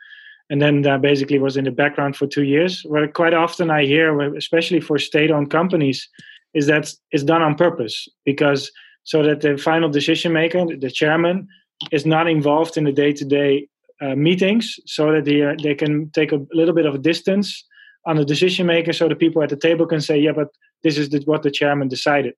[0.53, 2.83] and then that basically was in the background for two years.
[2.85, 6.07] What quite often I hear, especially for state-owned companies,
[6.53, 8.71] is that it's done on purpose because
[9.05, 11.49] so that the final decision maker, the chairman,
[11.91, 13.67] is not involved in the day-to-day
[14.03, 17.65] uh, meetings, so that they uh, they can take a little bit of a distance
[18.05, 20.49] on the decision maker, so the people at the table can say, "Yeah, but
[20.85, 22.35] this is the, what the chairman decided."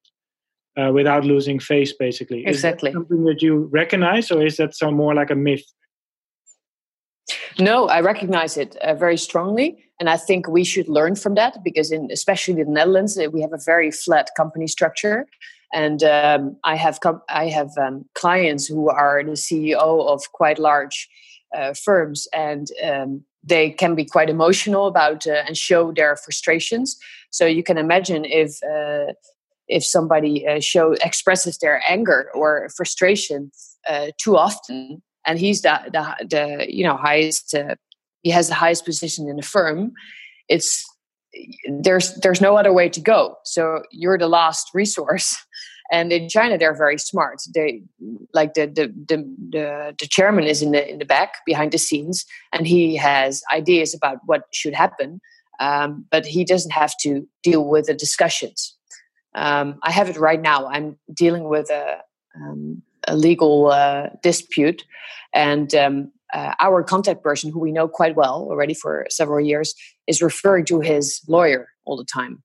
[0.77, 2.45] uh, without losing face, basically.
[2.47, 2.91] Exactly.
[2.91, 5.65] Is that something that you recognize, or is that some more like a myth?
[7.59, 11.63] No, I recognize it uh, very strongly, and I think we should learn from that
[11.65, 15.27] because, in especially in the Netherlands, uh, we have a very flat company structure,
[15.73, 20.59] and um, I have com- I have um, clients who are the CEO of quite
[20.59, 21.09] large
[21.57, 26.97] uh, firms, and um, they can be quite emotional about uh, and show their frustrations.
[27.31, 29.13] So you can imagine if uh,
[29.69, 33.51] if somebody uh, show expresses their anger or frustration
[33.89, 37.75] uh, too often and he's the, the, the you know highest uh,
[38.23, 39.93] he has the highest position in the firm.
[40.49, 40.85] It's
[41.81, 43.37] there's there's no other way to go.
[43.45, 45.37] So you're the last resource.
[45.93, 47.43] And in china they're very smart.
[47.55, 47.83] They
[48.33, 49.19] like the the the,
[49.51, 53.43] the, the chairman is in the in the back behind the scenes and he has
[53.53, 55.21] ideas about what should happen.
[55.61, 58.75] Um, but he doesn't have to deal with the discussions.
[59.35, 60.67] Um, I have it right now.
[60.67, 61.99] I'm dealing with a,
[62.35, 64.85] um, a legal uh, dispute,
[65.33, 69.75] and um, uh, our contact person, who we know quite well already for several years,
[70.07, 72.43] is referring to his lawyer all the time.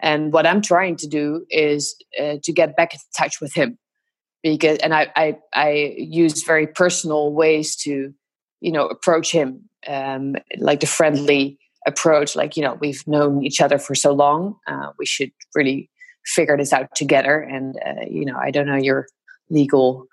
[0.00, 3.78] And what I'm trying to do is uh, to get back in touch with him,
[4.42, 8.12] because and I, I, I use very personal ways to,
[8.60, 13.60] you know, approach him, um, like the friendly approach, like you know we've known each
[13.60, 15.90] other for so long, uh, we should really
[16.24, 17.40] figure this out together.
[17.40, 19.06] And uh, you know, I don't know your
[19.50, 20.06] legal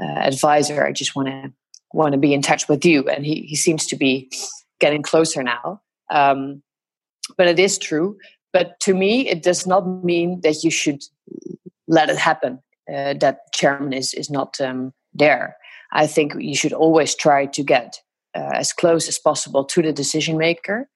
[0.00, 0.84] uh, advisor.
[0.84, 1.52] I just want to
[1.92, 3.08] want to be in touch with you.
[3.08, 4.30] And he he seems to be
[4.80, 5.80] getting closer now.
[6.10, 6.62] Um,
[7.36, 8.16] but it is true.
[8.52, 11.02] But to me, it does not mean that you should
[11.88, 12.62] let it happen.
[12.92, 15.56] Uh, that chairman is is not um, there.
[15.92, 18.00] I think you should always try to get
[18.34, 20.88] uh, as close as possible to the decision maker,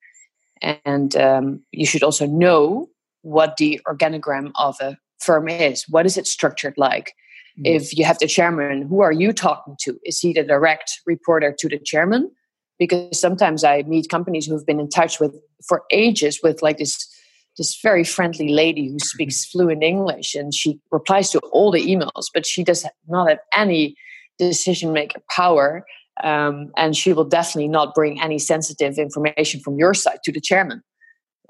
[0.85, 2.89] and um, you should also know
[3.23, 5.85] what the organogram of a firm is.
[5.89, 7.13] What is it structured like?
[7.59, 7.67] Mm-hmm.
[7.67, 9.99] If you have the chairman, who are you talking to?
[10.05, 12.31] Is he the direct reporter to the chairman?
[12.79, 15.35] Because sometimes I meet companies who've been in touch with
[15.67, 17.09] for ages with like this
[17.57, 22.27] this very friendly lady who speaks fluent English and she replies to all the emails,
[22.35, 23.97] but she does not have any
[24.39, 25.87] decision maker power.
[26.23, 30.41] Um, and she will definitely not bring any sensitive information from your side to the
[30.41, 30.83] chairman.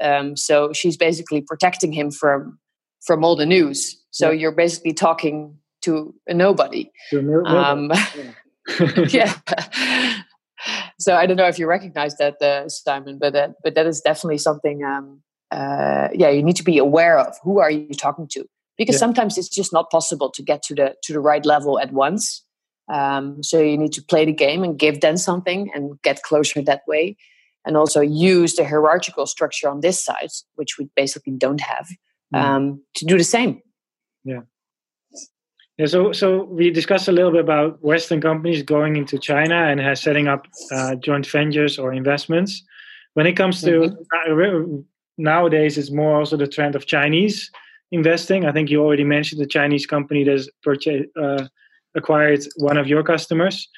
[0.01, 2.59] Um, so she's basically protecting him from
[3.05, 4.01] from all the news.
[4.11, 4.41] So yeah.
[4.41, 5.57] you're basically talking
[5.87, 6.91] to a nobody.
[7.11, 7.91] To um,
[9.09, 9.33] yeah.
[10.99, 14.01] so I don't know if you recognize that, uh, Simon, but that but that is
[14.01, 14.85] definitely something.
[14.85, 18.45] Um, uh, yeah, you need to be aware of who are you talking to
[18.77, 19.07] because yeah.
[19.07, 22.43] sometimes it's just not possible to get to the to the right level at once.
[22.93, 26.63] Um, so you need to play the game and give them something and get closer
[26.63, 27.17] that way
[27.65, 31.89] and also use the hierarchical structure on this side, which we basically don't have,
[32.33, 32.41] mm.
[32.41, 33.61] um, to do the same.
[34.25, 34.43] Yeah.
[35.79, 39.79] Yeah, so so we discussed a little bit about Western companies going into China and
[39.81, 42.63] has setting up uh, joint ventures or investments.
[43.15, 44.43] When it comes to mm-hmm.
[44.43, 44.83] uh,
[45.19, 47.51] nowadays, it's more also the trend of Chinese
[47.93, 48.47] investing.
[48.47, 51.47] I think you already mentioned the Chinese company that's purchased, uh,
[51.95, 53.69] acquired one of your customers.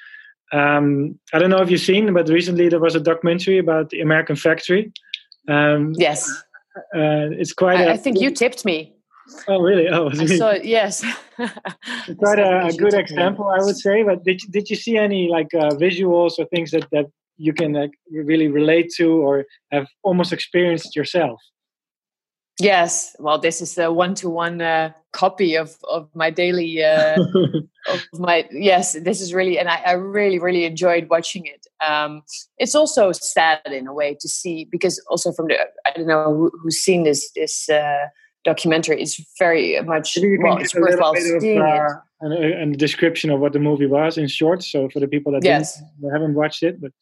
[0.52, 4.00] Um, I don't know if you've seen, but recently there was a documentary about the
[4.00, 4.92] American factory.
[5.46, 6.28] Um, yes.
[6.94, 7.78] Uh, it's quite.
[7.78, 8.94] I, a, I think you tipped me.
[9.46, 9.88] Oh, really?
[9.88, 11.04] Oh, it, yes.
[12.18, 13.46] quite a, a good example.
[13.46, 14.02] I would say.
[14.02, 17.72] But did did you see any like uh, visuals or things that that you can
[17.72, 21.40] like really relate to or have almost experienced yourself?
[22.60, 27.16] Yes, well, this is a one-to-one uh, copy of of my daily uh,
[27.88, 28.94] of my yes.
[29.00, 31.68] This is really, and I, I really really enjoyed watching it.
[31.86, 32.22] Um,
[32.58, 35.56] it's also sad in a way to see because also from the
[35.86, 38.08] I don't know who, who's seen this this uh,
[38.44, 39.02] documentary.
[39.02, 41.84] is very much well, it's worthwhile seeing of, uh,
[42.20, 42.54] it.
[42.60, 44.62] And a, description of what the movie was in short.
[44.62, 45.80] So for the people that yes.
[46.12, 46.92] haven't watched it, but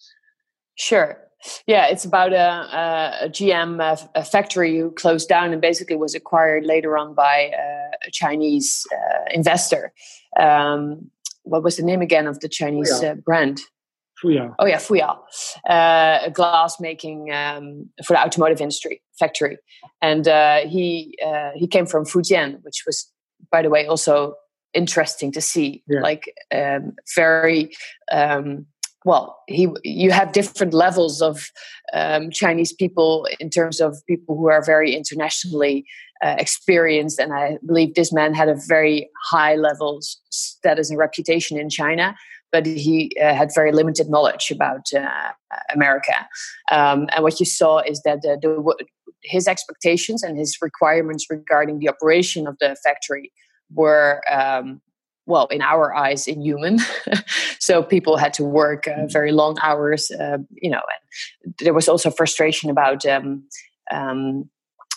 [0.75, 1.27] sure
[1.67, 6.15] yeah, it's about a, a GM a, a factory who closed down and basically was
[6.15, 7.53] acquired later on by
[8.07, 9.93] a Chinese uh, investor.
[10.39, 11.11] Um,
[11.43, 13.61] what was the name again of the Chinese uh, brand?
[14.23, 14.55] Fuyao.
[14.59, 15.19] Oh yeah, Fuyao,
[15.69, 19.59] uh, a glass making um, for the automotive industry factory,
[20.01, 23.11] and uh, he uh, he came from Fujian, which was
[23.51, 24.35] by the way, also
[24.75, 25.83] interesting to see.
[25.89, 26.01] Yeah.
[26.01, 27.71] Like um, very
[28.11, 28.67] um,
[29.05, 31.49] well, he you have different levels of
[31.93, 35.85] um, Chinese people in terms of people who are very internationally
[36.23, 40.01] uh, experienced, and I believe this man had a very high level
[40.31, 42.17] status and reputation in China.
[42.53, 45.33] But he uh, had very limited knowledge about uh,
[45.75, 46.15] America,
[46.71, 48.87] um, and what you saw is that the, the,
[49.23, 53.33] his expectations and his requirements regarding the operation of the factory
[53.75, 54.81] were um,
[55.27, 56.79] well in our eyes inhuman.
[57.59, 59.09] So people had to work uh, mm-hmm.
[59.09, 60.83] very long hours uh, you know
[61.59, 63.43] there was also frustration about um,
[63.91, 64.49] um,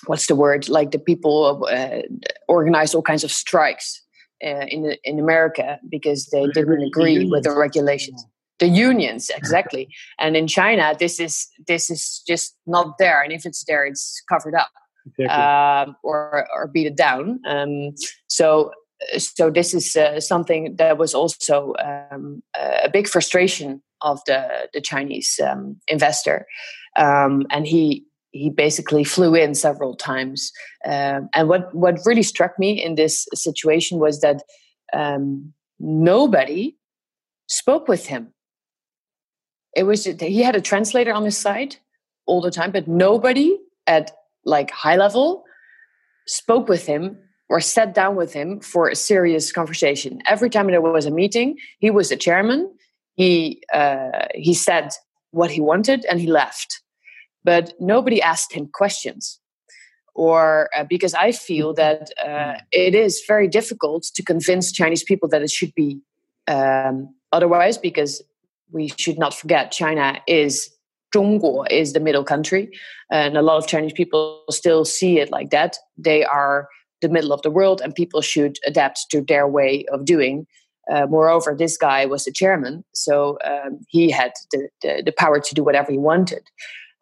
[0.05, 0.69] what's the word?
[0.69, 2.01] Like the people uh,
[2.47, 4.01] organized all kinds of strikes
[4.43, 8.25] uh, in in America because they didn't agree with the regulations.
[8.59, 9.87] The unions exactly.
[10.19, 13.21] And in china this is this is just not there.
[13.21, 14.69] And if it's there it's covered up
[15.05, 15.91] exactly.
[15.91, 17.39] um, or or beat it down.
[17.47, 17.95] Um,
[18.27, 18.71] so
[19.17, 24.81] so this is uh, something that was also um, a big frustration of the the
[24.81, 26.45] Chinese um, investor,
[26.95, 30.51] um, and he he basically flew in several times.
[30.85, 34.43] Um, and what what really struck me in this situation was that
[34.93, 36.75] um, nobody
[37.47, 38.33] spoke with him.
[39.75, 41.77] It was he had a translator on his side
[42.25, 43.57] all the time, but nobody
[43.87, 44.11] at
[44.45, 45.43] like high level
[46.27, 47.17] spoke with him
[47.49, 50.21] or sat down with him for a serious conversation.
[50.27, 52.71] Every time there was a meeting, he was the chairman.
[53.15, 54.91] He uh, he said
[55.31, 56.81] what he wanted and he left,
[57.49, 59.39] but nobody asked him questions.
[60.13, 65.27] Or uh, because I feel that uh, it is very difficult to convince Chinese people
[65.29, 65.99] that it should be
[66.47, 66.95] um,
[67.31, 68.21] otherwise, because
[68.71, 70.69] we should not forget China is
[71.11, 72.69] 中国 is the middle country,
[73.09, 75.75] and a lot of Chinese people still see it like that.
[75.97, 76.67] They are
[77.01, 80.45] the middle of the world and people should adapt to their way of doing.
[80.91, 85.39] Uh, moreover, this guy was the chairman, so um, he had the, the, the, power
[85.39, 86.43] to do whatever he wanted.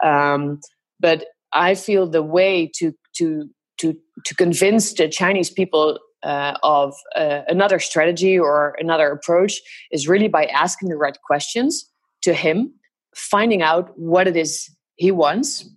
[0.03, 0.59] Um,
[0.99, 3.95] but I feel the way to to to
[4.25, 10.27] to convince the Chinese people uh, of uh, another strategy or another approach is really
[10.27, 11.89] by asking the right questions
[12.23, 12.73] to him,
[13.15, 15.69] finding out what it is he wants,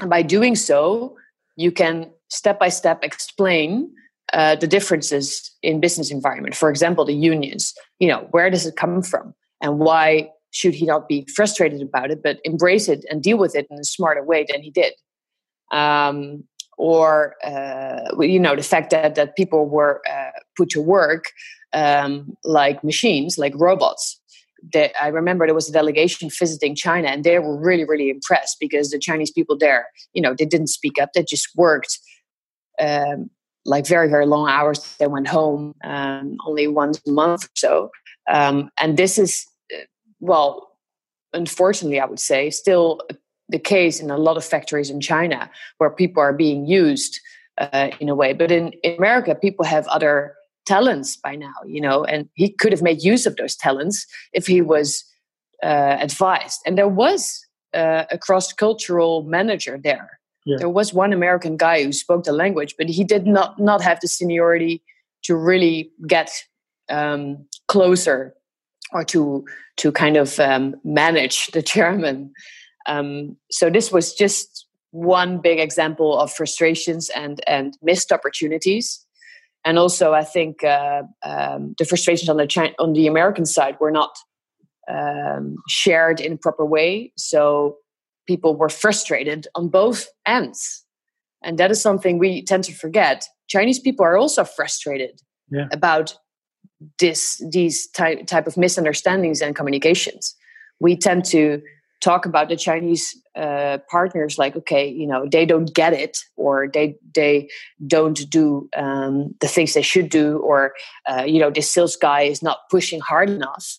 [0.00, 1.16] and by doing so,
[1.56, 3.90] you can step by step explain
[4.32, 6.54] uh, the differences in business environment.
[6.54, 7.74] For example, the unions.
[7.98, 12.10] You know, where does it come from, and why should he not be frustrated about
[12.10, 14.94] it, but embrace it and deal with it in a smarter way than he did?
[15.72, 16.44] Um,
[16.78, 21.26] or uh, you know, the fact that that people were uh, put to work
[21.72, 24.20] um, like machines, like robots.
[25.00, 28.90] I remember there was a delegation visiting China, and they were really, really impressed because
[28.90, 31.98] the Chinese people there, you know, they didn't speak up; they just worked
[32.80, 33.30] um,
[33.64, 37.90] like very very long hours they went home um, only once a month or so
[38.30, 39.46] um, and this is
[40.20, 40.70] well
[41.32, 43.00] unfortunately i would say still
[43.48, 47.20] the case in a lot of factories in china where people are being used
[47.60, 48.32] uh, in a way.
[48.32, 50.34] But in, in america people have other
[50.66, 54.46] talents by now you know and he could have made use of those talents if
[54.46, 55.04] he was
[55.62, 56.60] uh, advised.
[56.64, 57.44] And there was
[57.74, 60.20] uh, a cross-cultural manager there.
[60.46, 60.56] Yeah.
[60.58, 64.00] There was one American guy who spoke the language, but he did not not have
[64.00, 64.82] the seniority
[65.24, 66.30] to really get
[66.88, 68.34] um, closer
[68.92, 69.44] or to
[69.76, 72.32] to kind of um, manage the chairman.
[72.86, 79.04] Um, so this was just one big example of frustrations and and missed opportunities.
[79.64, 83.76] And also, I think uh, um, the frustrations on the China, on the American side
[83.80, 84.16] were not
[84.88, 87.12] um, shared in a proper way.
[87.16, 87.76] So
[88.26, 90.84] people were frustrated on both ends.
[91.42, 93.26] And that is something we tend to forget.
[93.48, 95.20] Chinese people are also frustrated
[95.50, 95.68] yeah.
[95.72, 96.16] about
[96.98, 100.34] this these type type of misunderstandings and communications.
[100.80, 101.60] We tend to
[102.00, 106.68] talk about the Chinese uh, partners like, okay, you know, they don't get it, or
[106.72, 107.48] they they
[107.86, 110.74] don't do um, the things they should do, or
[111.08, 113.78] uh, you know, this sales guy is not pushing hard enough.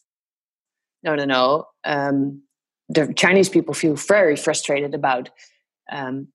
[1.04, 1.66] No, no, no.
[1.86, 2.42] Um,
[2.90, 5.30] the Chinese people feel very frustrated about
[5.92, 6.28] um,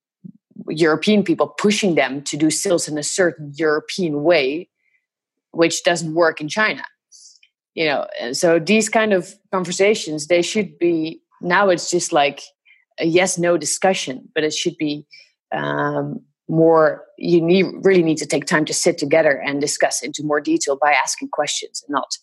[0.68, 4.68] European people pushing them to do sales in a certain European way,
[5.56, 6.84] which doesn't work in China.
[7.74, 11.68] You know, so these kind of conversations they should be now.
[11.68, 12.40] It's just like
[13.00, 15.06] a yes/no discussion, but it should be
[15.52, 17.04] um, more.
[17.18, 20.78] You need really need to take time to sit together and discuss into more detail
[20.80, 22.16] by asking questions, and not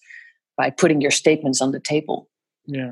[0.56, 2.30] by putting your statements on the table.
[2.66, 2.92] Yeah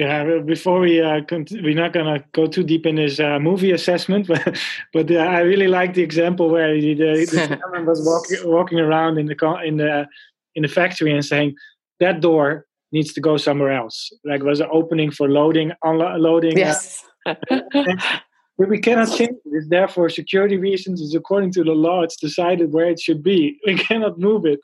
[0.00, 4.26] Yeah, before we uh, we're not gonna go too deep in this uh, movie assessment,
[4.32, 4.58] but
[4.94, 9.18] but uh, I really like the example where the, the gentleman was walking walking around
[9.18, 10.08] in the in the
[10.54, 11.54] in the factory and saying
[11.98, 14.10] that door needs to go somewhere else.
[14.24, 16.56] Like was an opening for loading, unloading.
[16.56, 17.04] Uh, yes.
[18.58, 19.52] but we cannot change it.
[19.52, 21.00] It's there for security reasons.
[21.00, 22.02] It's according to the law.
[22.02, 23.58] It's decided where it should be.
[23.66, 24.60] We cannot move it.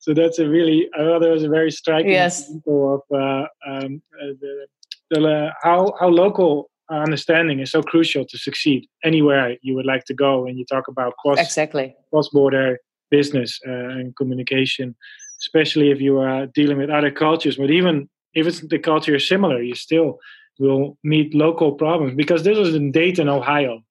[0.00, 2.42] So that's a really, I thought that was a very striking yes.
[2.42, 4.66] example of uh, um, uh, the,
[5.10, 10.04] the, uh, how how local understanding is so crucial to succeed anywhere you would like
[10.06, 10.42] to go.
[10.44, 12.78] When you talk about cross exactly cross border
[13.10, 14.96] business uh, and communication,
[15.40, 17.56] especially if you are dealing with other cultures.
[17.56, 20.18] But even if it's the culture is similar, you still
[20.58, 23.82] will meet local problems because this was in Dayton, Ohio.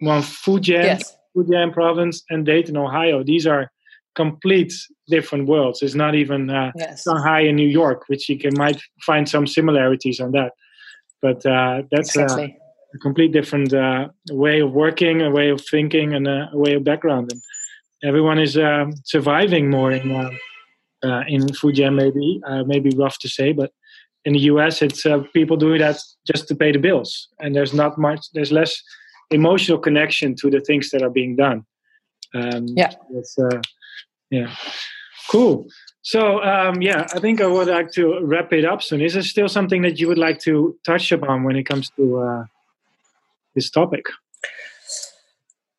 [0.00, 1.16] One Fujian, yes.
[1.36, 3.22] Fujian province and Dayton, Ohio.
[3.22, 3.70] These are
[4.14, 4.72] complete
[5.08, 5.82] different worlds.
[5.82, 7.02] It's not even uh, yes.
[7.02, 10.52] Shanghai and New York, which you can might find some similarities on that.
[11.20, 12.58] But uh, that's uh, exactly.
[12.94, 16.84] a complete different uh, way of working, a way of thinking, and a way of
[16.84, 17.32] background.
[17.32, 17.40] And
[18.08, 20.30] everyone is um, surviving more in uh,
[21.02, 21.94] uh, in Fujian.
[21.94, 23.72] Maybe maybe rough to say, but
[24.24, 27.74] in the US, it's uh, people doing that just to pay the bills, and there's
[27.74, 28.20] not much.
[28.32, 28.82] There's less
[29.30, 31.64] emotional connection to the things that are being done.
[32.34, 32.92] Um, yeah,
[33.38, 33.60] uh,
[34.30, 34.54] yeah,
[35.30, 35.66] cool.
[36.02, 39.00] So um, yeah, I think I would like to wrap it up soon.
[39.00, 42.18] Is there still something that you would like to touch upon when it comes to
[42.18, 42.44] uh,
[43.54, 44.06] this topic?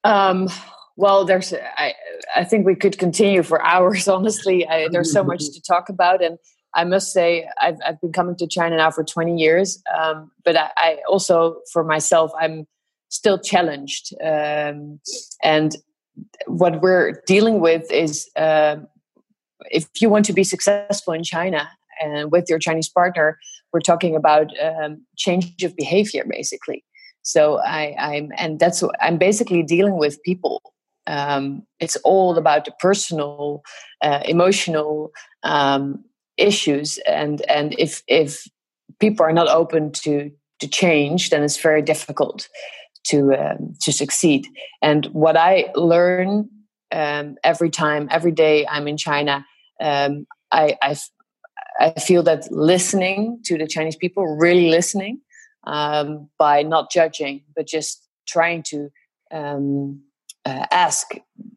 [0.03, 0.49] Um,
[0.97, 1.53] well, there's.
[1.53, 1.93] I
[2.35, 4.07] I think we could continue for hours.
[4.07, 6.37] Honestly, I, there's so much to talk about, and
[6.75, 10.57] I must say I've, I've been coming to China now for 20 years, um, but
[10.57, 12.67] I, I, also, for myself, I'm
[13.09, 14.13] still challenged.
[14.21, 14.99] Um,
[15.41, 15.75] and
[16.47, 18.77] what we're dealing with is uh,
[19.71, 21.69] if you want to be successful in China
[22.01, 23.39] and with your Chinese partner,
[23.71, 26.83] we're talking about um, change of behavior, basically.
[27.21, 30.61] So I, I'm, and that's what I'm basically dealing with people.
[31.07, 33.63] Um, it's all about the personal,
[34.01, 35.11] uh, emotional,
[35.43, 36.03] um,
[36.37, 38.47] issues and and if if
[38.99, 42.47] people are not open to to change then it's very difficult
[43.03, 44.47] to um, to succeed.
[44.81, 46.49] And what i learn
[46.91, 49.45] um, every time every day i'm in china
[49.81, 50.95] um, I, I
[51.79, 55.19] i feel that listening to the chinese people really listening
[55.67, 58.89] um, by not judging but just trying to
[59.31, 60.01] um,
[60.45, 61.11] uh, ask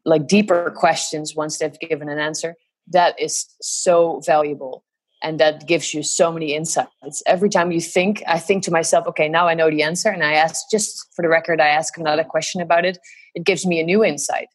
[0.05, 2.55] like deeper questions once they've given an answer
[2.89, 4.83] that is so valuable
[5.21, 7.21] and that gives you so many insights.
[7.25, 10.09] Every time you think i think to myself okay now i know the answer.
[10.09, 12.97] And i ask just for the record i ask another question about it.
[13.35, 14.47] It gives me a new insight.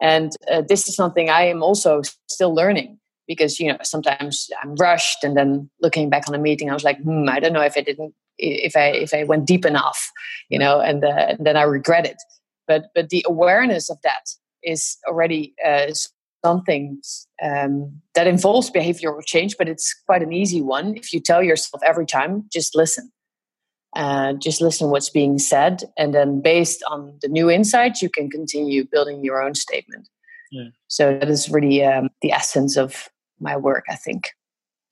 [0.00, 4.74] And uh, this is something i am also still learning because you know sometimes i'm
[4.76, 7.62] rushed and then looking back on a meeting i was like hmm, i don't know
[7.62, 10.10] if i didn't if i if i went deep enough
[10.48, 12.16] you know and, uh, and then i regret it.
[12.66, 14.24] But but the awareness of that
[14.62, 15.92] is already uh,
[16.44, 17.00] something
[17.42, 20.96] um, that involves behavioral change, but it's quite an easy one.
[20.96, 23.10] If you tell yourself every time, just listen.
[23.94, 28.30] Uh, just listen what's being said, and then based on the new insights, you can
[28.30, 30.08] continue building your own statement.
[30.50, 30.68] Yeah.
[30.88, 34.30] So that is really um, the essence of my work, I think.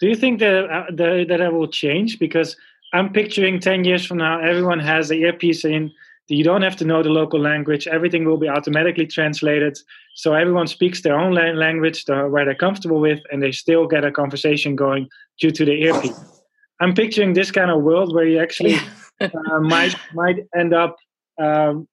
[0.00, 2.18] Do you think that uh, that that will change?
[2.18, 2.56] Because
[2.92, 5.92] I'm picturing ten years from now, everyone has the earpiece in
[6.34, 7.86] you don't have to know the local language.
[7.86, 9.78] Everything will be automatically translated.
[10.14, 14.12] So everyone speaks their own language where they're comfortable with, and they still get a
[14.12, 15.08] conversation going
[15.40, 16.20] due to the earpiece.
[16.80, 18.76] I'm picturing this kind of world where you actually
[19.20, 20.96] uh, might might end up
[21.38, 21.86] um,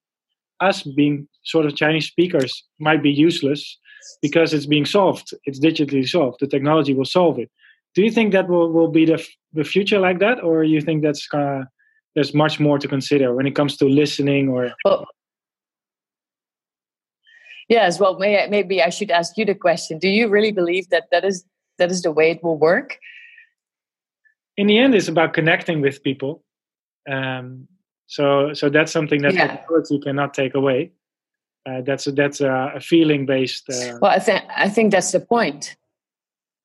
[0.59, 3.77] us being sort of Chinese speakers might be useless
[4.21, 5.33] because it's being solved.
[5.45, 6.39] It's digitally solved.
[6.39, 7.49] The technology will solve it.
[7.95, 11.01] Do you think that will, will be the, the future like that, or you think
[11.01, 11.67] that's kind of
[12.17, 15.05] there's much more to consider when it comes to listening or well,
[17.69, 19.99] yes well may, maybe i should ask you the question.
[19.99, 21.45] Do you really believe that that is
[21.77, 22.97] that is the way it will work?
[24.57, 26.43] In the end it's about connecting with people.
[27.07, 27.67] Um,
[28.07, 29.47] so so that's something that yeah.
[29.47, 30.93] technology cannot take away.
[31.67, 35.11] Uh, that's a, that's a, a feeling based uh, well i think i think that's
[35.11, 35.75] the point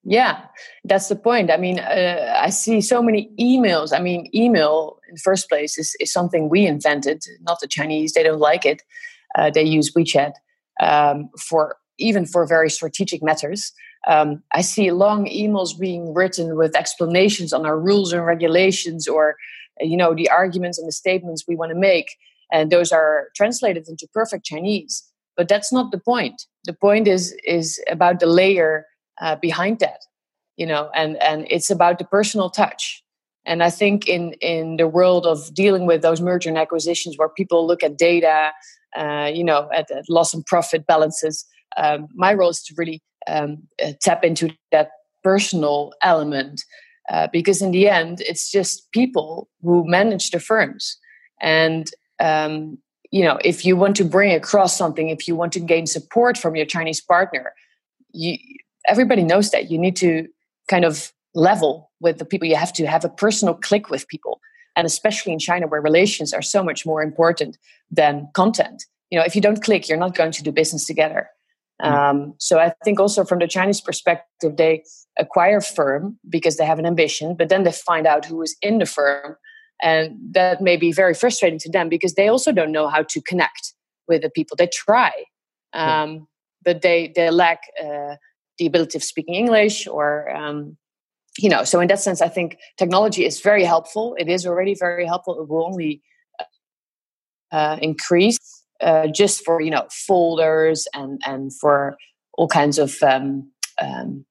[0.05, 0.45] yeah,
[0.85, 1.51] that's the point.
[1.51, 3.97] I mean, uh, I see so many emails.
[3.97, 8.13] I mean, email in the first place is, is something we invented, not the Chinese.
[8.13, 8.83] They don't like it.
[9.37, 10.33] Uh, they use WeChat
[10.81, 13.73] um, for even for very strategic matters.
[14.09, 19.37] Um, I see long emails being written with explanations on our rules and regulations, or
[19.81, 22.17] you know, the arguments and the statements we want to make,
[22.53, 25.05] and those are translated into perfect Chinese.
[25.37, 26.47] But that's not the point.
[26.65, 28.87] The point is is about the layer
[29.21, 30.01] uh, behind that
[30.57, 33.03] you know and and it's about the personal touch.
[33.45, 37.29] And I think in in the world of dealing with those merger and acquisitions, where
[37.29, 38.53] people look at data,
[38.97, 41.45] uh, you know, at, at, loss and profit balances,
[41.77, 44.91] um, my role is to really um, uh, tap into that
[45.25, 46.63] personal element,
[47.11, 50.97] uh, because in the end, it's just people who manage the firms,
[51.41, 51.91] and
[52.21, 52.79] um,
[53.11, 56.39] you know, if you want to bring across something, if you want to gain support
[56.39, 57.53] from your Chinese partner,
[58.13, 58.39] you
[58.87, 60.29] everybody knows that you need to
[60.69, 62.49] kind of level with the people.
[62.49, 64.41] You have to have a personal click with people.
[64.77, 67.59] And especially in China, where relations are so much more important
[67.91, 68.85] than content.
[69.11, 71.29] You know, if you don't click, you're not going to do business together.
[71.83, 71.93] Mm.
[71.93, 74.85] Um, so I think also from the Chinese perspective, they
[75.19, 78.79] acquire firm because they have an ambition, but then they find out who is in
[78.79, 79.37] the firm.
[79.83, 83.21] And that may be very frustrating to them because they also don't know how to
[83.21, 83.75] connect
[84.09, 84.57] with the people.
[84.57, 85.11] They try,
[85.73, 86.29] um,
[86.65, 88.17] but they, they lack uh,
[88.63, 90.77] the ability of speaking English or um,
[91.39, 94.15] you know so in that sense i think technology is very helpful.
[94.23, 95.41] It is already very helpful.
[95.41, 96.03] It will only
[97.51, 98.39] uh, increase
[98.81, 101.97] uh, just for you know folders and and for
[102.39, 103.51] all kinds of um,
[103.81, 104.25] um,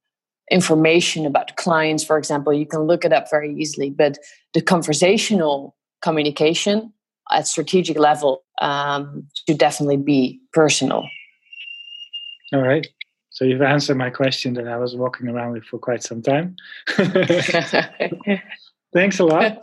[0.49, 2.53] information about clients for example.
[2.53, 4.17] You can look it up very easily but
[4.53, 6.93] the conversational communication
[7.29, 11.03] at strategic level um, should definitely be personal.
[12.53, 12.87] All right
[13.31, 16.57] so you've answered my question that I was walking around with for quite some time.
[18.93, 19.61] Thanks a lot.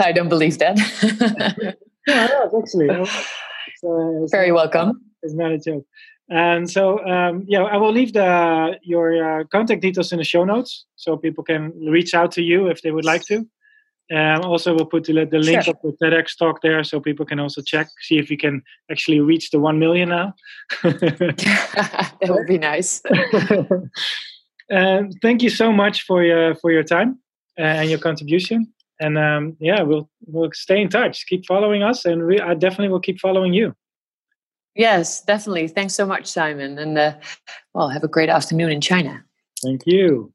[0.00, 0.76] I don't believe that.
[2.06, 2.88] yeah, no, actually.
[2.90, 5.00] It's, uh, it's Very not, welcome.
[5.22, 5.86] It's not a joke.
[6.28, 10.42] And so, um, yeah, I will leave the your uh, contact details in the show
[10.42, 13.46] notes so people can reach out to you if they would like to.
[14.14, 15.74] Um, also, we'll put the, the link sure.
[15.74, 19.20] of the TEDx talk there so people can also check, see if we can actually
[19.20, 20.34] reach the 1 million now.
[20.82, 23.02] that would be nice.
[24.68, 27.18] and thank you so much for your, for your time
[27.56, 28.72] and your contribution.
[29.00, 31.26] And um, yeah, we'll, we'll stay in touch.
[31.26, 33.74] Keep following us, and we, I definitely will keep following you.
[34.74, 35.68] Yes, definitely.
[35.68, 36.78] Thanks so much, Simon.
[36.78, 37.14] And uh,
[37.74, 39.22] well, have a great afternoon in China.
[39.62, 40.32] Thank you.